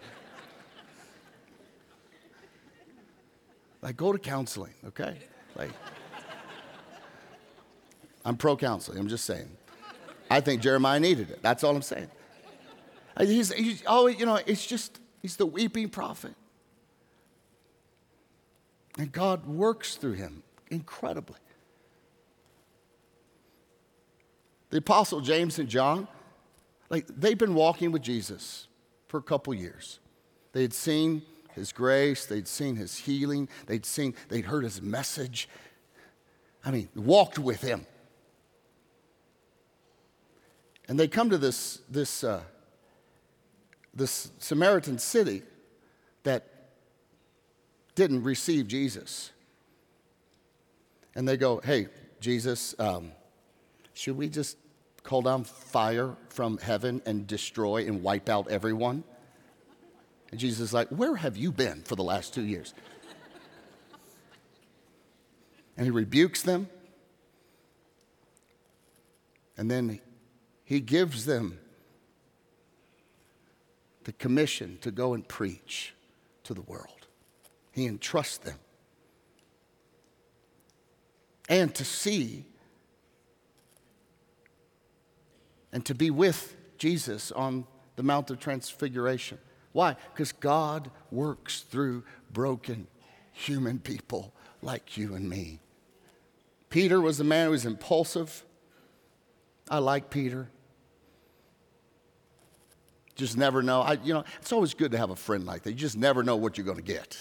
[3.82, 5.16] like go to counseling, okay?
[5.56, 5.70] Like,
[8.24, 8.98] I'm pro counseling.
[8.98, 9.48] I'm just saying.
[10.30, 11.42] I think Jeremiah needed it.
[11.42, 12.08] That's all I'm saying.
[13.18, 16.34] He's, he's always, you know, it's just, he's the weeping prophet.
[18.98, 21.38] And God works through him incredibly.
[24.72, 26.08] The apostle James and John,
[26.88, 28.68] like they've been walking with Jesus
[29.06, 30.00] for a couple years.
[30.52, 31.20] They had seen
[31.54, 35.46] his grace, they'd seen his healing, they'd seen, they'd heard his message.
[36.64, 37.86] I mean, walked with him.
[40.88, 42.40] And they come to this, this, uh,
[43.92, 45.42] this Samaritan city
[46.22, 46.46] that
[47.94, 49.32] didn't receive Jesus.
[51.14, 51.88] And they go, Hey,
[52.20, 53.12] Jesus, um,
[53.92, 54.56] should we just
[55.02, 59.04] call down fire from heaven and destroy and wipe out everyone?
[60.30, 62.74] And Jesus is like, Where have you been for the last two years?
[65.76, 66.68] and he rebukes them.
[69.56, 70.00] And then
[70.64, 71.58] he gives them
[74.04, 75.94] the commission to go and preach
[76.44, 77.06] to the world.
[77.70, 78.58] He entrusts them.
[81.48, 82.46] And to see
[85.72, 89.38] and to be with Jesus on the Mount of Transfiguration.
[89.72, 89.96] Why?
[90.12, 92.86] Because God works through broken
[93.32, 95.60] human people like you and me.
[96.68, 98.44] Peter was a man who was impulsive.
[99.68, 100.48] I like Peter.
[103.14, 103.82] Just never know.
[103.82, 105.70] I, you know, it's always good to have a friend like that.
[105.70, 107.16] You just never know what you're going to get.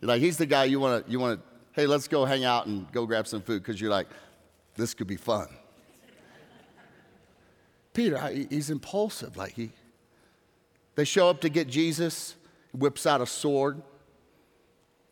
[0.00, 2.66] like he's the guy you want to, you want to, hey, let's go hang out
[2.66, 4.08] and go grab some food because you're like,
[4.74, 5.48] this could be fun.
[7.92, 9.36] Peter, he's impulsive.
[9.36, 9.70] Like he,
[10.94, 12.36] they show up to get Jesus,
[12.72, 13.82] whips out a sword,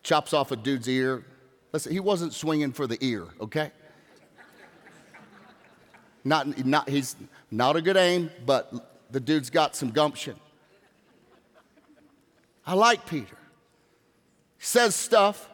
[0.03, 1.25] chops off a dude's ear.
[1.73, 3.71] Listen, he wasn't swinging for the ear, okay?
[6.25, 7.17] Not, not, he's
[7.51, 8.73] not a good aim, but
[9.11, 10.37] the dude's got some gumption.
[12.67, 13.37] I like Peter.
[14.59, 15.49] He says stuff,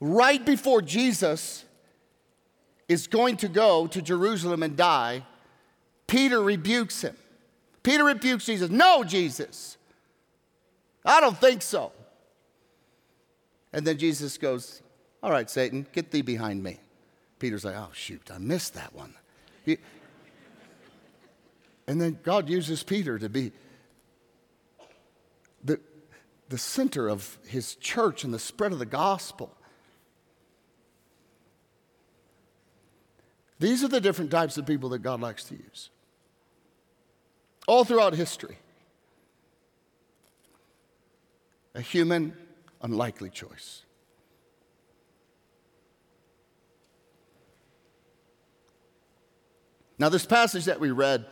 [0.00, 1.64] right before Jesus
[2.88, 5.24] is going to go to Jerusalem and die,
[6.06, 7.16] Peter rebukes him.
[7.82, 8.70] Peter rebukes Jesus.
[8.70, 9.76] No, Jesus.
[11.04, 11.92] I don't think so.
[13.72, 14.82] And then Jesus goes,
[15.22, 16.78] All right, Satan, get thee behind me.
[17.38, 19.14] Peter's like, Oh, shoot, I missed that one.
[21.86, 23.52] And then God uses Peter to be
[25.62, 25.80] the,
[26.48, 29.56] the center of his church and the spread of the gospel.
[33.58, 35.90] These are the different types of people that God likes to use.
[37.66, 38.58] All throughout history.
[41.74, 42.36] A human,
[42.80, 43.82] unlikely choice.
[49.98, 51.26] Now, this passage that we read,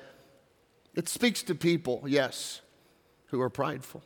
[0.95, 2.63] it speaks to people, yes,
[3.27, 4.03] who are prideful.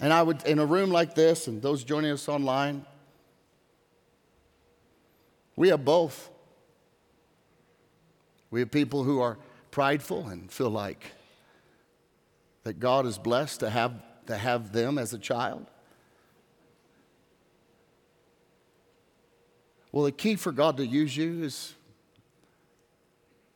[0.00, 2.84] And I would, in a room like this, and those joining us online,
[5.56, 6.30] we have both.
[8.50, 9.38] We have people who are
[9.70, 11.12] prideful and feel like
[12.64, 13.94] that God is blessed to have,
[14.26, 15.66] to have them as a child.
[19.92, 21.74] Well, the key for God to use you is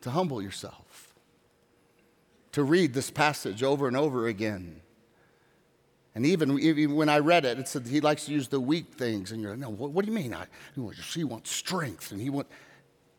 [0.01, 1.15] to humble yourself,
[2.53, 4.81] to read this passage over and over again.
[6.15, 8.95] And even, even when I read it, it said he likes to use the weak
[8.95, 9.33] things.
[9.33, 10.33] And you're like, no, what, what do you mean?
[10.33, 12.13] I, he wants strength.
[12.13, 12.51] And he wants,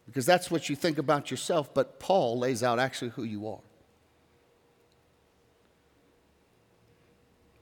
[0.06, 1.74] because that's what you think about yourself.
[1.74, 3.60] But Paul lays out actually who you are.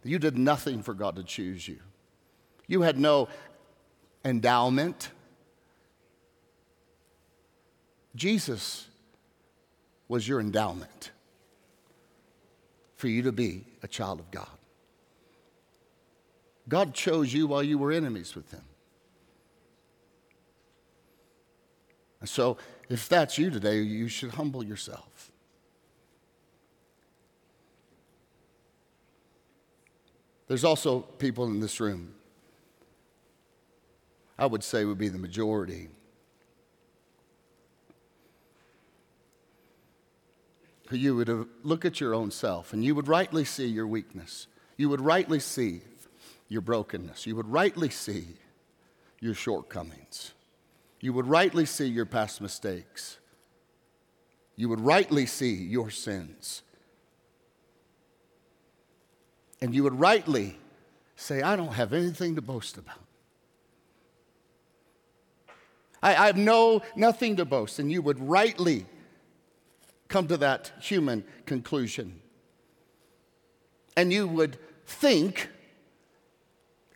[0.03, 1.79] You did nothing for God to choose you.
[2.67, 3.29] You had no
[4.25, 5.09] endowment.
[8.15, 8.87] Jesus
[10.07, 11.11] was your endowment
[12.95, 14.47] for you to be a child of God.
[16.67, 18.63] God chose you while you were enemies with Him.
[22.23, 22.55] And so,
[22.87, 25.29] if that's you today, you should humble yourself.
[30.47, 32.15] There's also people in this room,
[34.39, 35.89] I would say would be the majority,
[40.87, 44.47] who you would look at your own self and you would rightly see your weakness.
[44.77, 45.81] You would rightly see
[46.47, 47.27] your brokenness.
[47.27, 48.27] You would rightly see
[49.19, 50.32] your shortcomings.
[51.03, 53.17] You would rightly see your past mistakes.
[54.55, 56.61] You would rightly see your sins.
[59.59, 60.57] And you would rightly
[61.17, 63.03] say, I don't have anything to boast about.
[66.01, 67.79] I, I have no nothing to boast.
[67.79, 68.85] And you would rightly
[70.07, 72.21] come to that human conclusion.
[73.97, 75.49] And you would think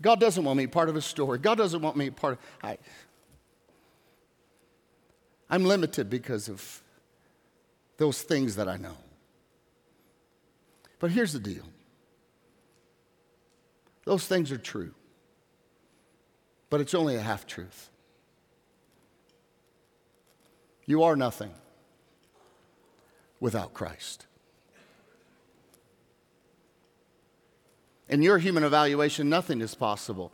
[0.02, 1.40] God doesn't want me part of his story.
[1.40, 2.78] God doesn't want me part of I,
[5.50, 6.82] I'm limited because of
[7.98, 8.98] those things that I know.
[11.00, 11.64] But here's the deal.
[14.06, 14.94] Those things are true.
[16.70, 17.90] But it's only a half truth.
[20.86, 21.54] You are nothing
[23.40, 24.26] without Christ.
[28.10, 30.32] In your human evaluation, nothing is possible.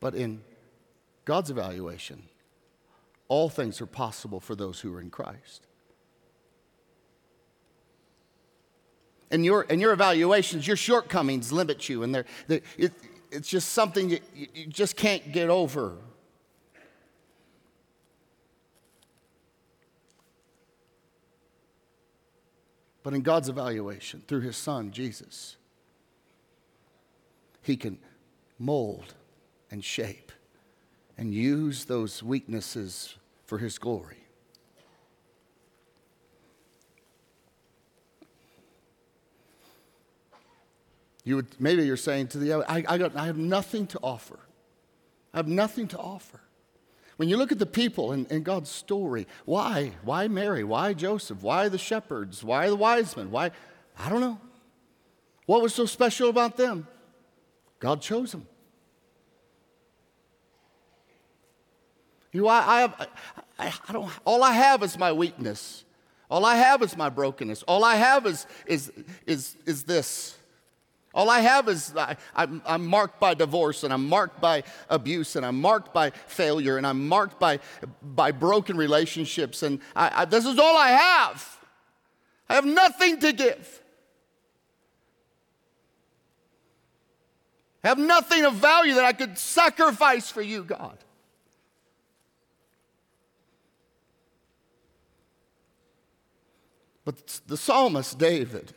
[0.00, 0.42] But in
[1.24, 2.22] God's evaluation,
[3.28, 5.66] all things are possible for those who are in Christ.
[9.30, 12.92] And your, in your evaluations, your shortcomings limit you, and they're, they're it,
[13.32, 15.96] it's just something you, you just can't get over.
[23.02, 25.56] But in God's evaluation, through His Son, Jesus,
[27.62, 27.98] he can
[28.58, 29.14] mold
[29.70, 30.32] and shape
[31.18, 34.18] and use those weaknesses for His glory.
[41.24, 43.98] You would, maybe you're saying to the other, I, I, got, I have nothing to
[44.00, 44.38] offer.
[45.34, 46.40] I have nothing to offer.
[47.16, 49.92] When you look at the people in, in, God's story, why?
[50.04, 50.62] Why Mary?
[50.62, 51.42] Why Joseph?
[51.42, 52.44] Why the shepherds?
[52.44, 53.30] Why the wise men?
[53.30, 53.50] Why?
[53.98, 54.38] I don't know.
[55.46, 56.86] What was so special about them?
[57.80, 58.46] God chose them.
[62.36, 63.08] You know, I, I have,
[63.58, 65.84] I, I, don't, all I have is my weakness.
[66.30, 67.62] All I have is my brokenness.
[67.62, 68.92] All I have is, is,
[69.26, 70.36] is, is this.
[71.14, 75.34] All I have is I, I'm, I'm marked by divorce and I'm marked by abuse
[75.34, 77.58] and I'm marked by failure and I'm marked by,
[78.02, 79.62] by broken relationships.
[79.62, 81.58] And I, I, this is all I have.
[82.50, 83.80] I have nothing to give.
[87.82, 90.98] I have nothing of value that I could sacrifice for you, God.
[97.06, 98.72] But the psalmist David,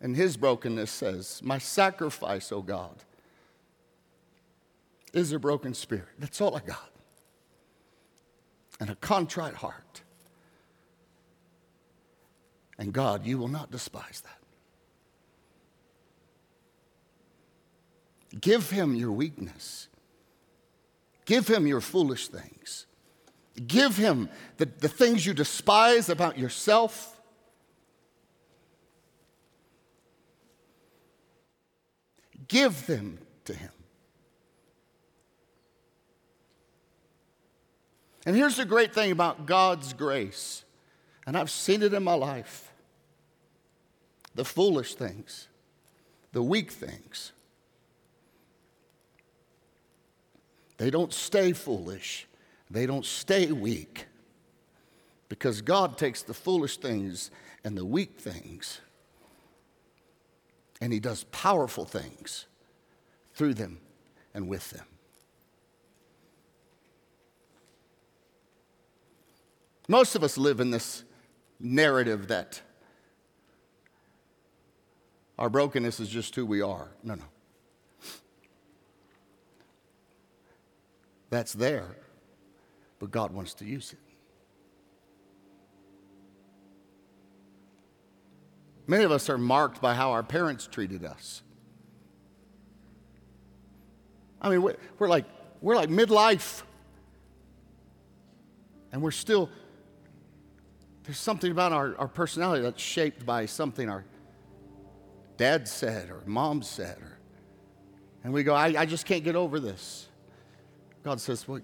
[0.00, 3.04] in his brokenness, says, My sacrifice, O God,
[5.12, 6.08] is a broken spirit.
[6.18, 6.90] That's all I got.
[8.80, 10.00] And a contrite heart.
[12.78, 14.38] And God, you will not despise that.
[18.40, 19.88] Give him your weakness.
[21.26, 22.86] Give him your foolish things.
[23.66, 27.16] Give him the, the things you despise about yourself.
[32.48, 33.70] Give them to him.
[38.26, 40.64] And here's the great thing about God's grace,
[41.26, 42.72] and I've seen it in my life
[44.34, 45.48] the foolish things,
[46.32, 47.32] the weak things.
[50.76, 52.28] They don't stay foolish,
[52.70, 54.06] they don't stay weak.
[55.28, 57.30] Because God takes the foolish things
[57.64, 58.80] and the weak things
[60.80, 62.46] and he does powerful things
[63.34, 63.80] through them
[64.34, 64.86] and with them.
[69.88, 71.04] Most of us live in this
[71.58, 72.60] narrative that
[75.38, 76.88] our brokenness is just who we are.
[77.02, 77.24] No, no.
[81.30, 81.96] That's there,
[82.98, 84.07] but God wants to use it.
[88.88, 91.42] Many of us are marked by how our parents treated us.
[94.40, 95.26] I mean, we're like,
[95.60, 96.62] we're like midlife.
[98.90, 99.50] And we're still,
[101.04, 104.06] there's something about our, our personality that's shaped by something our
[105.36, 106.96] dad said or mom said.
[106.96, 107.18] Or,
[108.24, 110.08] and we go, I, I just can't get over this.
[111.02, 111.60] God says, Well,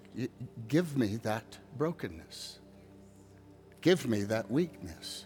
[0.68, 2.59] give me that brokenness,
[3.81, 5.25] give me that weakness.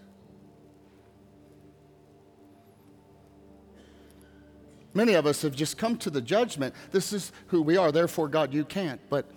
[4.99, 8.27] Many of us have just come to the judgment this is who we are, therefore,
[8.27, 9.01] God, you can't.
[9.09, 9.31] But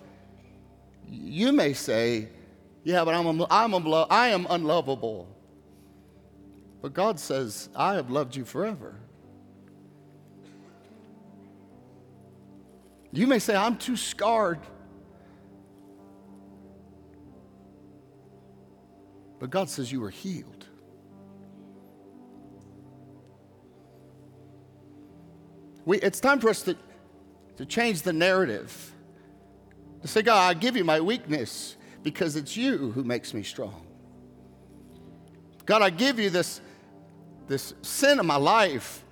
[1.08, 2.30] you may say,
[2.84, 5.28] yeah, but I'm, I'm, I am unlovable.
[6.82, 8.96] But God says, I have loved you forever.
[13.12, 14.62] You may say, I'm too scarred.
[19.38, 20.61] But God says, You were healed.
[25.86, 26.76] We, it's time for us to,
[27.58, 28.94] to change the narrative.
[30.02, 33.86] To say, God, I give you my weakness because it's you who makes me strong.
[35.66, 36.62] God, I give you this,
[37.48, 39.04] this sin of my life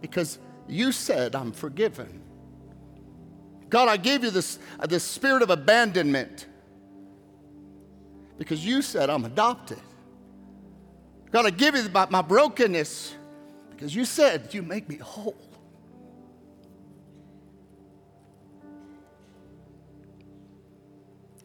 [0.00, 0.38] because
[0.68, 2.22] you said I'm forgiven.
[3.70, 6.46] God, I give you this, uh, this spirit of abandonment
[8.38, 9.80] because you said I'm adopted.
[11.30, 13.14] God, I give you my, my brokenness
[13.74, 15.36] because you said you make me whole.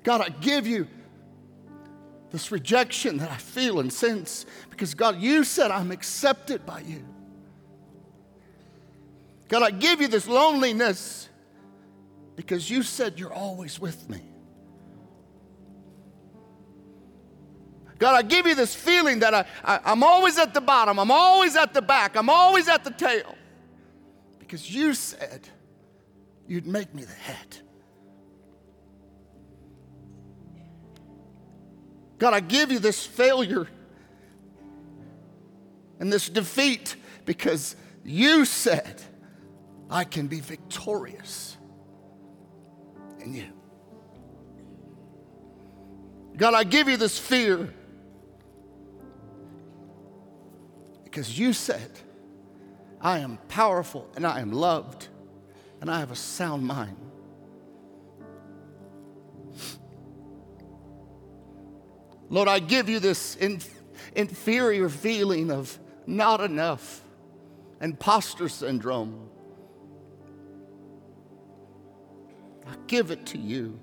[0.04, 0.88] God, I give you
[2.32, 7.04] this rejection that I feel and sense because, God, you said I'm accepted by you.
[9.48, 11.28] God, I give you this loneliness
[12.36, 14.29] because you said you're always with me.
[18.00, 21.12] God, I give you this feeling that I, I, am always at the bottom, I'm
[21.12, 23.36] always at the back, I'm always at the tail.
[24.40, 25.48] Because you said
[26.48, 27.58] you'd make me the head.
[32.18, 33.68] God, I give you this failure
[36.00, 36.96] and this defeat
[37.26, 37.76] because
[38.06, 39.02] you said
[39.90, 41.58] I can be victorious
[43.20, 43.48] in you.
[46.38, 47.74] God, I give you this fear
[51.10, 51.90] Because you said,
[53.02, 55.08] I am powerful and I am loved
[55.82, 56.98] and I have a sound mind.
[62.30, 63.38] Lord, I give you this
[64.16, 67.02] inferior feeling of not enough,
[67.82, 69.30] imposter syndrome.
[72.68, 73.80] I give it to you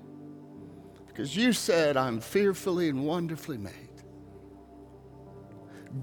[1.07, 3.73] because you said, I'm fearfully and wonderfully made.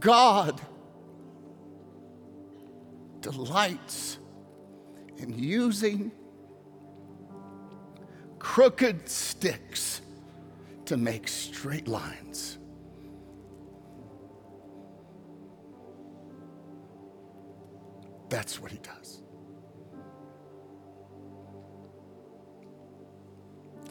[0.01, 0.61] God
[3.25, 4.19] delights
[5.17, 6.13] in using
[8.39, 10.03] crooked sticks
[10.85, 12.59] to make straight lines.
[18.29, 19.23] That's what he does.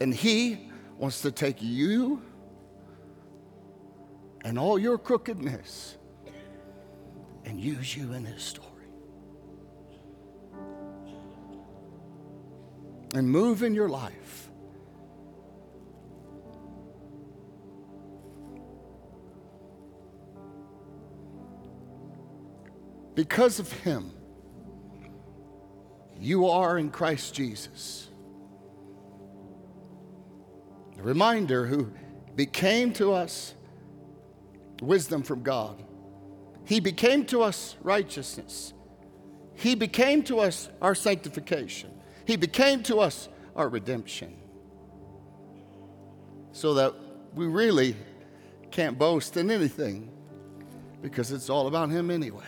[0.00, 2.22] And he wants to take you
[4.44, 5.96] and all your crookedness
[7.44, 8.73] and use you in his story.
[13.14, 14.50] And move in your life.
[23.14, 24.10] Because of him,
[26.18, 28.08] you are in Christ Jesus.
[30.98, 31.92] A reminder who
[32.34, 33.54] became to us
[34.82, 35.80] wisdom from God.
[36.64, 38.72] He became to us righteousness.
[39.54, 41.93] He became to us our sanctification.
[42.26, 44.36] He became to us our redemption.
[46.52, 46.94] So that
[47.34, 47.96] we really
[48.70, 50.10] can't boast in anything
[51.02, 52.44] because it's all about Him anyway.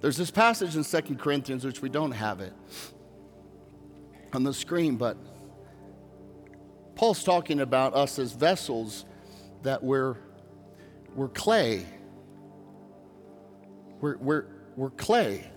[0.00, 2.52] There's this passage in Second Corinthians, which we don't have it
[4.32, 5.16] on the screen, but
[6.96, 9.04] Paul's talking about us as vessels
[9.62, 10.16] that we're,
[11.14, 11.86] we're clay.
[14.00, 14.46] We're, we're,
[14.76, 15.50] we're clay.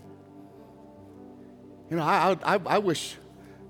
[1.89, 3.17] You know, I, I, I wish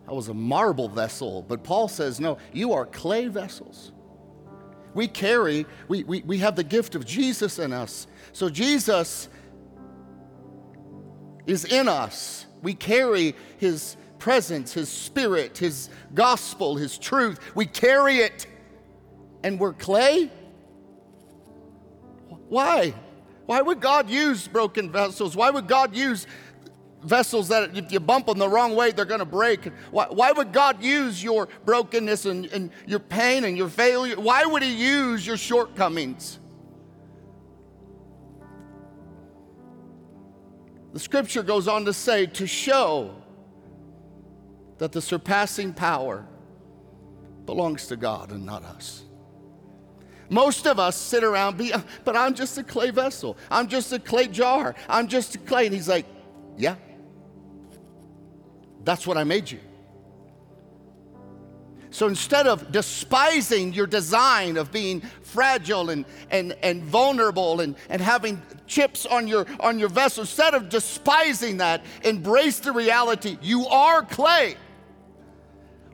[0.08, 3.92] I was a marble vessel, but Paul says, no, you are clay vessels.
[4.94, 8.08] We carry, we, we, we have the gift of Jesus in us.
[8.32, 9.28] So Jesus
[11.46, 12.46] is in us.
[12.62, 17.40] We carry his presence, his spirit, his gospel, his truth.
[17.54, 18.48] We carry it
[19.44, 20.32] and we're clay.
[22.48, 22.94] Why?
[23.46, 25.36] Why would God use broken vessels?
[25.36, 26.26] Why would God use
[27.04, 29.66] vessels that if you bump them the wrong way, they're going to break?
[29.92, 34.20] Why, why, would God use your brokenness and, and your pain and your failure?
[34.20, 36.40] Why would He use your shortcomings?
[40.94, 43.16] The scripture goes on to say, to show
[44.78, 46.26] that the surpassing power
[47.46, 49.05] belongs to God and not us.
[50.30, 53.38] Most of us sit around, be, uh, but I'm just a clay vessel.
[53.52, 54.76] I'm just a clay jar.
[54.90, 55.68] I'm just a clay.
[55.68, 56.06] And he's like,
[56.58, 56.76] yeah,
[58.84, 59.60] that's what I made you.
[61.96, 68.02] So instead of despising your design of being fragile and, and, and vulnerable and, and
[68.02, 73.66] having chips on your, on your vessel, instead of despising that, embrace the reality you
[73.68, 74.58] are clay.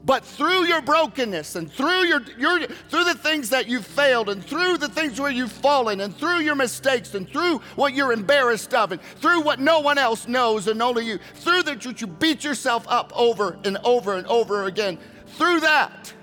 [0.03, 4.43] But through your brokenness and through your, your through the things that you've failed and
[4.43, 8.73] through the things where you've fallen and through your mistakes and through what you're embarrassed
[8.73, 12.43] of and through what no one else knows and only you, through that you beat
[12.43, 14.97] yourself up over and over and over again,
[15.27, 16.13] through that,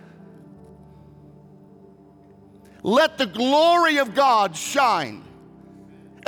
[2.83, 5.25] let the glory of God shine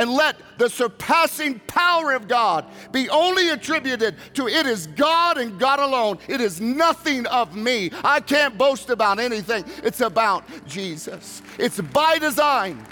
[0.00, 5.60] and let the surpassing power of God be only attributed to it is God and
[5.60, 6.18] God alone.
[6.26, 7.90] It is nothing of me.
[8.02, 9.62] I can't boast about anything.
[9.84, 11.42] It's about Jesus.
[11.58, 12.82] It's by design.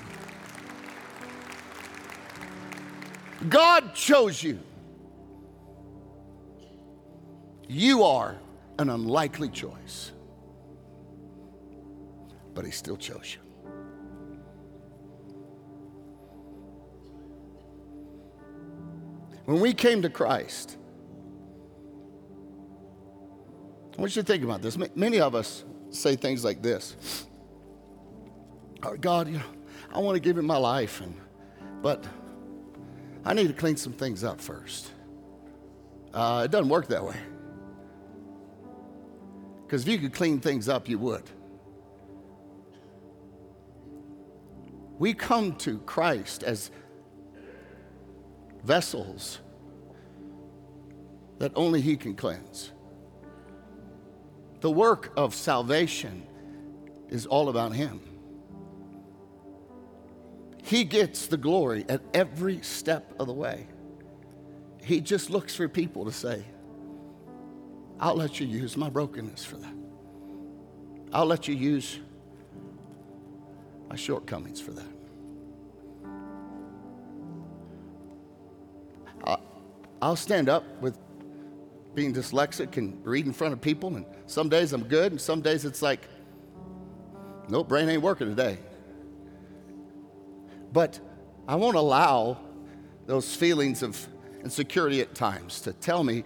[3.49, 4.59] God chose you.
[7.69, 8.37] You are
[8.79, 10.13] an unlikely choice,
[12.53, 13.48] but He still chose you.
[19.49, 20.77] When we came to Christ,
[23.97, 24.77] I want you to think about this.
[24.95, 27.25] Many of us say things like this
[28.83, 29.45] oh, God, you know,
[29.91, 31.15] I want to give you my life, and,
[31.81, 32.05] but
[33.25, 34.93] I need to clean some things up first.
[36.13, 37.17] Uh, it doesn't work that way.
[39.65, 41.25] Because if you could clean things up, you would.
[44.99, 46.71] We come to Christ as
[48.69, 49.41] vessels
[51.39, 52.71] that only He can cleanse.
[54.61, 56.27] The work of salvation
[57.09, 58.01] is all about Him.
[60.63, 63.67] He gets the glory at every step of the way.
[64.83, 66.45] He just looks for people to say,
[67.99, 69.75] I'll let you use my brokenness for that.
[71.11, 72.01] I'll let you use
[73.89, 74.98] my shortcomings for that.
[80.01, 80.97] I'll stand up with
[81.95, 85.41] being dyslexic and read in front of people, and some days I'm good, and some
[85.41, 86.07] days it's like,
[87.49, 88.59] nope, brain ain't working today.
[90.73, 91.01] But
[91.49, 92.39] I won't allow
[93.07, 94.07] those feelings of
[94.45, 96.25] insecurity at times to tell me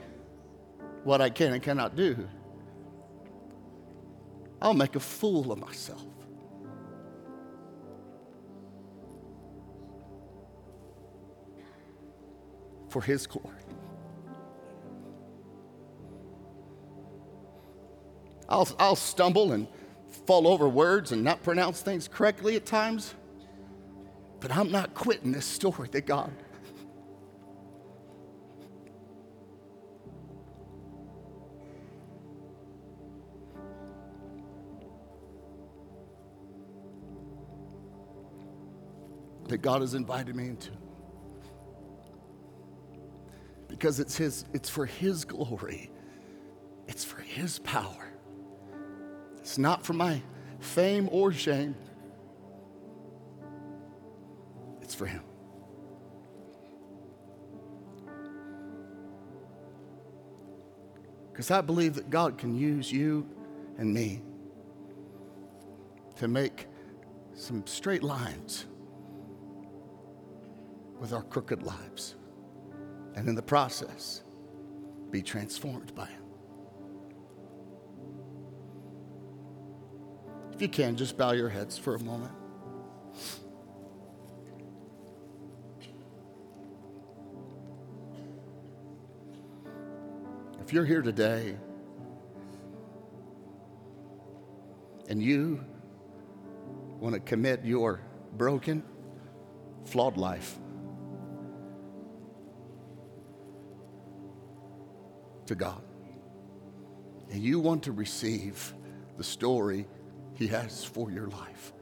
[1.04, 2.28] what I can and cannot do.
[4.60, 6.04] I'll make a fool of myself.
[12.92, 13.61] for His glory.
[18.52, 19.66] I'll, I'll stumble and
[20.26, 23.14] fall over words and not pronounce things correctly at times,
[24.40, 26.30] but I'm not quitting this story that God.
[39.48, 40.70] That God has invited me into.
[43.68, 45.90] Because it's his, it's for his glory.
[46.86, 48.11] It's for his power.
[49.42, 50.22] It's not for my
[50.60, 51.74] fame or shame.
[54.80, 55.24] It's for Him.
[61.32, 63.28] Because I believe that God can use you
[63.78, 64.22] and me
[66.16, 66.68] to make
[67.34, 68.66] some straight lines
[71.00, 72.14] with our crooked lives.
[73.16, 74.22] And in the process,
[75.10, 76.21] be transformed by Him.
[80.60, 82.32] You can, just bow your heads for a moment.
[90.60, 91.56] If you're here today
[95.08, 95.64] and you
[96.98, 98.00] want to commit your
[98.38, 98.82] broken,
[99.84, 100.58] flawed life
[105.46, 105.82] to God,
[107.30, 108.72] and you want to receive
[109.18, 109.86] the story
[110.34, 111.72] he has for your life.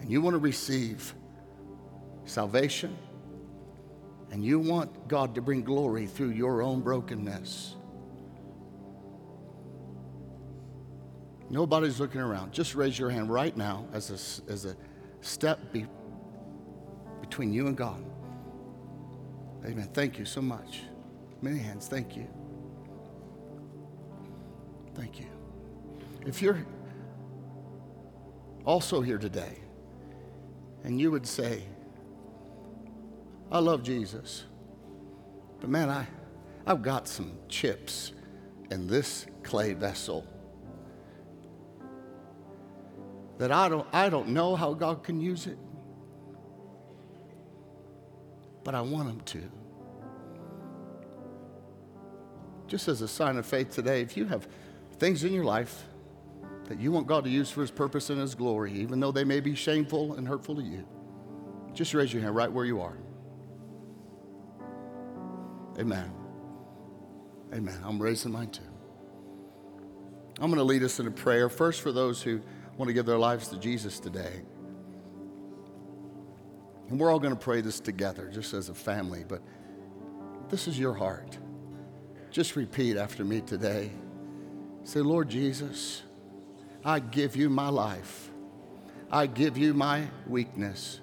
[0.00, 1.14] And you want to receive
[2.24, 2.96] salvation,
[4.30, 7.76] and you want God to bring glory through your own brokenness.
[11.50, 12.52] Nobody's looking around.
[12.52, 14.74] Just raise your hand right now as a, as a
[15.20, 15.86] step be,
[17.20, 18.02] between you and God.
[19.64, 19.88] Amen.
[19.92, 20.82] Thank you so much.
[21.42, 21.86] Many hands.
[21.86, 22.41] Thank you.
[24.94, 25.26] Thank you.
[26.26, 26.64] If you're
[28.64, 29.58] also here today
[30.84, 31.64] and you would say,
[33.50, 34.44] I love Jesus,
[35.60, 36.06] but man, I,
[36.66, 38.12] I've got some chips
[38.70, 40.26] in this clay vessel
[43.38, 45.58] that I don't, I don't know how God can use it,
[48.62, 49.42] but I want Him to.
[52.68, 54.46] Just as a sign of faith today, if you have
[55.02, 55.82] things in your life
[56.68, 59.24] that you want God to use for His purpose and His glory, even though they
[59.24, 60.86] may be shameful and hurtful to you,
[61.74, 62.96] just raise your hand right where you are.
[65.76, 66.08] Amen.
[67.52, 67.80] Amen.
[67.84, 68.62] I'm raising mine too.
[70.38, 71.48] I'm going to lead us in a prayer.
[71.48, 72.40] First, for those who
[72.76, 74.42] want to give their lives to Jesus today.
[76.90, 79.42] And we're all going to pray this together, just as a family, but
[80.48, 81.36] this is your heart.
[82.30, 83.90] Just repeat after me today.
[84.84, 86.02] Say, Lord Jesus,
[86.84, 88.30] I give you my life.
[89.10, 91.00] I give you my weakness.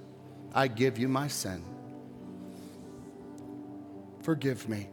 [0.54, 1.64] I give you my sin.
[4.22, 4.90] Forgive me.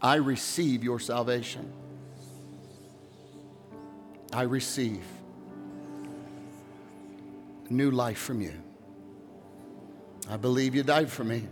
[0.00, 1.70] I receive your salvation.
[4.32, 5.04] I receive
[7.68, 8.54] new life from you.
[10.30, 11.46] I believe you died for me.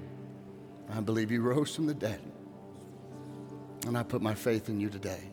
[0.92, 2.20] I believe you rose from the dead.
[3.86, 5.29] And I put my faith in you today.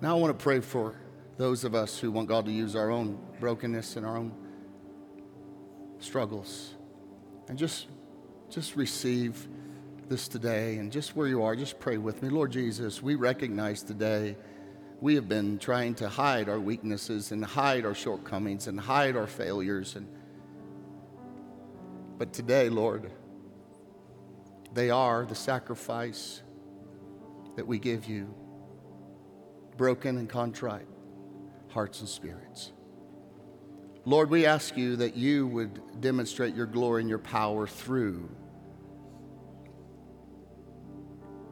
[0.00, 0.94] Now I want to pray for
[1.38, 4.32] those of us who want God to use our own brokenness and our own
[5.98, 6.74] struggles.
[7.48, 7.86] And just
[8.50, 9.48] just receive
[10.08, 12.28] this today and just where you are, just pray with me.
[12.28, 14.36] Lord Jesus, we recognize today
[15.00, 19.26] we have been trying to hide our weaknesses and hide our shortcomings and hide our
[19.26, 20.06] failures and
[22.18, 23.10] but today, Lord,
[24.72, 26.40] they are the sacrifice
[27.56, 28.34] that we give you
[29.76, 30.86] broken and contrite
[31.76, 32.72] hearts and spirits.
[34.06, 38.30] Lord, we ask you that you would demonstrate your glory and your power through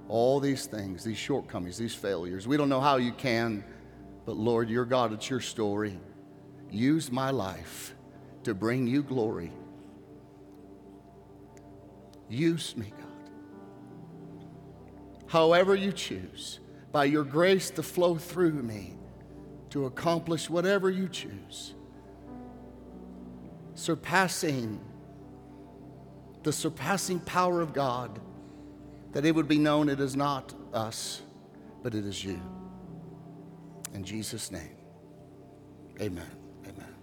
[0.09, 2.47] all these things, these shortcomings, these failures.
[2.49, 3.64] We don't know how you can,
[4.25, 5.99] but Lord, your God, it's your story.
[6.70, 7.95] Use my life
[8.45, 9.53] to bring you glory.
[12.31, 13.31] Use me, God.
[15.27, 16.61] However you choose
[16.95, 18.97] by your grace to flow through me
[19.68, 21.74] to accomplish whatever you choose,
[23.74, 24.80] surpassing
[26.45, 28.20] the surpassing power of God,
[29.11, 31.20] that it would be known it is not us,
[31.82, 32.40] but it is you.
[33.92, 34.76] In Jesus' name,
[36.01, 36.30] Amen.
[36.64, 36.95] Amen.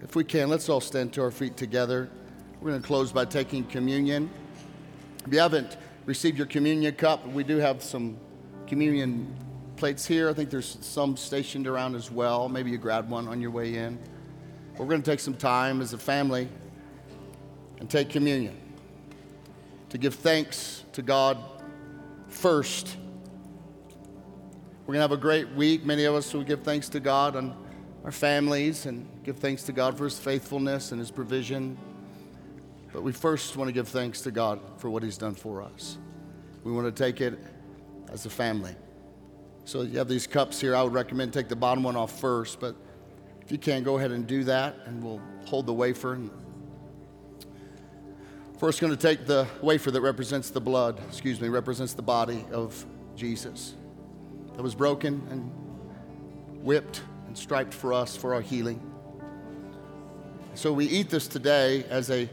[0.00, 2.08] If we can, let's all stand to our feet together.
[2.62, 4.30] We're going to close by taking communion.
[5.26, 5.76] If you haven't
[6.06, 8.16] received your communion cup, we do have some
[8.66, 9.34] communion
[9.76, 10.28] plates here.
[10.28, 12.48] I think there's some stationed around as well.
[12.48, 13.98] Maybe you grab one on your way in.
[14.78, 16.48] We're going to take some time as a family
[17.78, 18.56] and take communion
[19.90, 21.38] to give thanks to God
[22.28, 22.96] first.
[24.86, 25.84] We're going to have a great week.
[25.84, 27.52] Many of us will give thanks to God and
[28.04, 31.78] our families and give thanks to God for His faithfulness and His provision.
[32.92, 35.98] But we first want to give thanks to God for what He's done for us.
[36.64, 37.38] We want to take it
[38.12, 38.74] as a family.
[39.64, 40.76] So you have these cups here.
[40.76, 42.76] I would recommend take the bottom one off first, but
[43.40, 46.18] if you can, go ahead and do that, and we'll hold the wafer.
[48.58, 52.44] First, going to take the wafer that represents the blood, excuse me, represents the body
[52.52, 52.84] of
[53.16, 53.74] Jesus
[54.56, 55.50] that was broken and
[56.64, 58.80] whipped and striped for us for our healing.
[60.54, 62.28] So we eat this today as a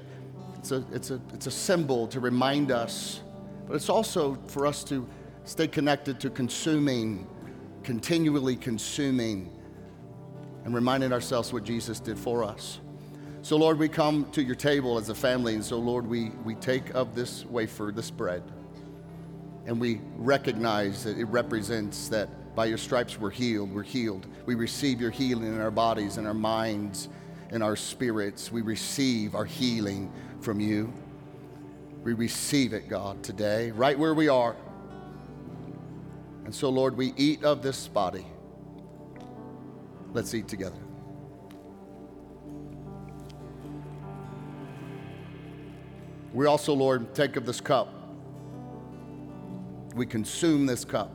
[0.59, 3.21] it's a, it's a, it's a symbol to remind us,
[3.67, 5.07] but it's also for us to
[5.43, 7.27] stay connected to consuming,
[7.83, 9.51] continually consuming,
[10.65, 12.79] and reminding ourselves what Jesus did for us.
[13.41, 16.53] So, Lord, we come to your table as a family, and so, Lord, we, we
[16.55, 18.43] take of this wafer, this bread,
[19.65, 23.73] and we recognize that it represents that by your stripes we're healed.
[23.73, 24.27] We're healed.
[24.45, 27.09] We receive your healing in our bodies, in our minds,
[27.51, 28.51] in our spirits.
[28.51, 30.11] We receive our healing
[30.41, 30.93] from you.
[32.03, 34.55] We receive it, God, today, right where we are.
[36.45, 38.25] And so, Lord, we eat of this body.
[40.13, 40.79] Let's eat together.
[46.33, 47.93] We also, Lord, take of this cup.
[49.95, 51.11] We consume this cup,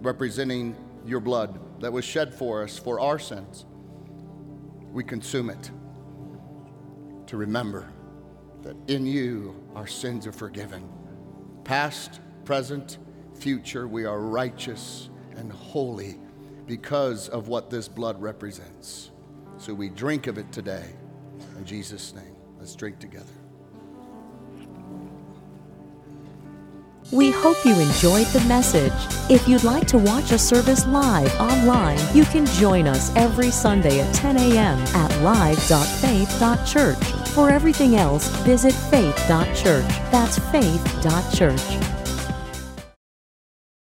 [0.00, 0.74] representing
[1.04, 3.66] your blood that was shed for us for our sins.
[4.92, 5.70] We consume it
[7.26, 7.92] to remember
[8.62, 10.88] that in you our sins are forgiven.
[11.64, 12.98] Past, present,
[13.38, 16.18] future, we are righteous and holy
[16.66, 19.10] because of what this blood represents.
[19.58, 20.94] So we drink of it today.
[21.56, 23.26] In Jesus' name, let's drink together.
[27.10, 28.92] We hope you enjoyed the message.
[29.30, 34.00] If you'd like to watch a service live online, you can join us every Sunday
[34.00, 34.78] at 10 a.m.
[34.94, 37.04] at live.faith.church.
[37.30, 39.88] For everything else, visit faith.church.
[40.10, 41.97] That's faith.church.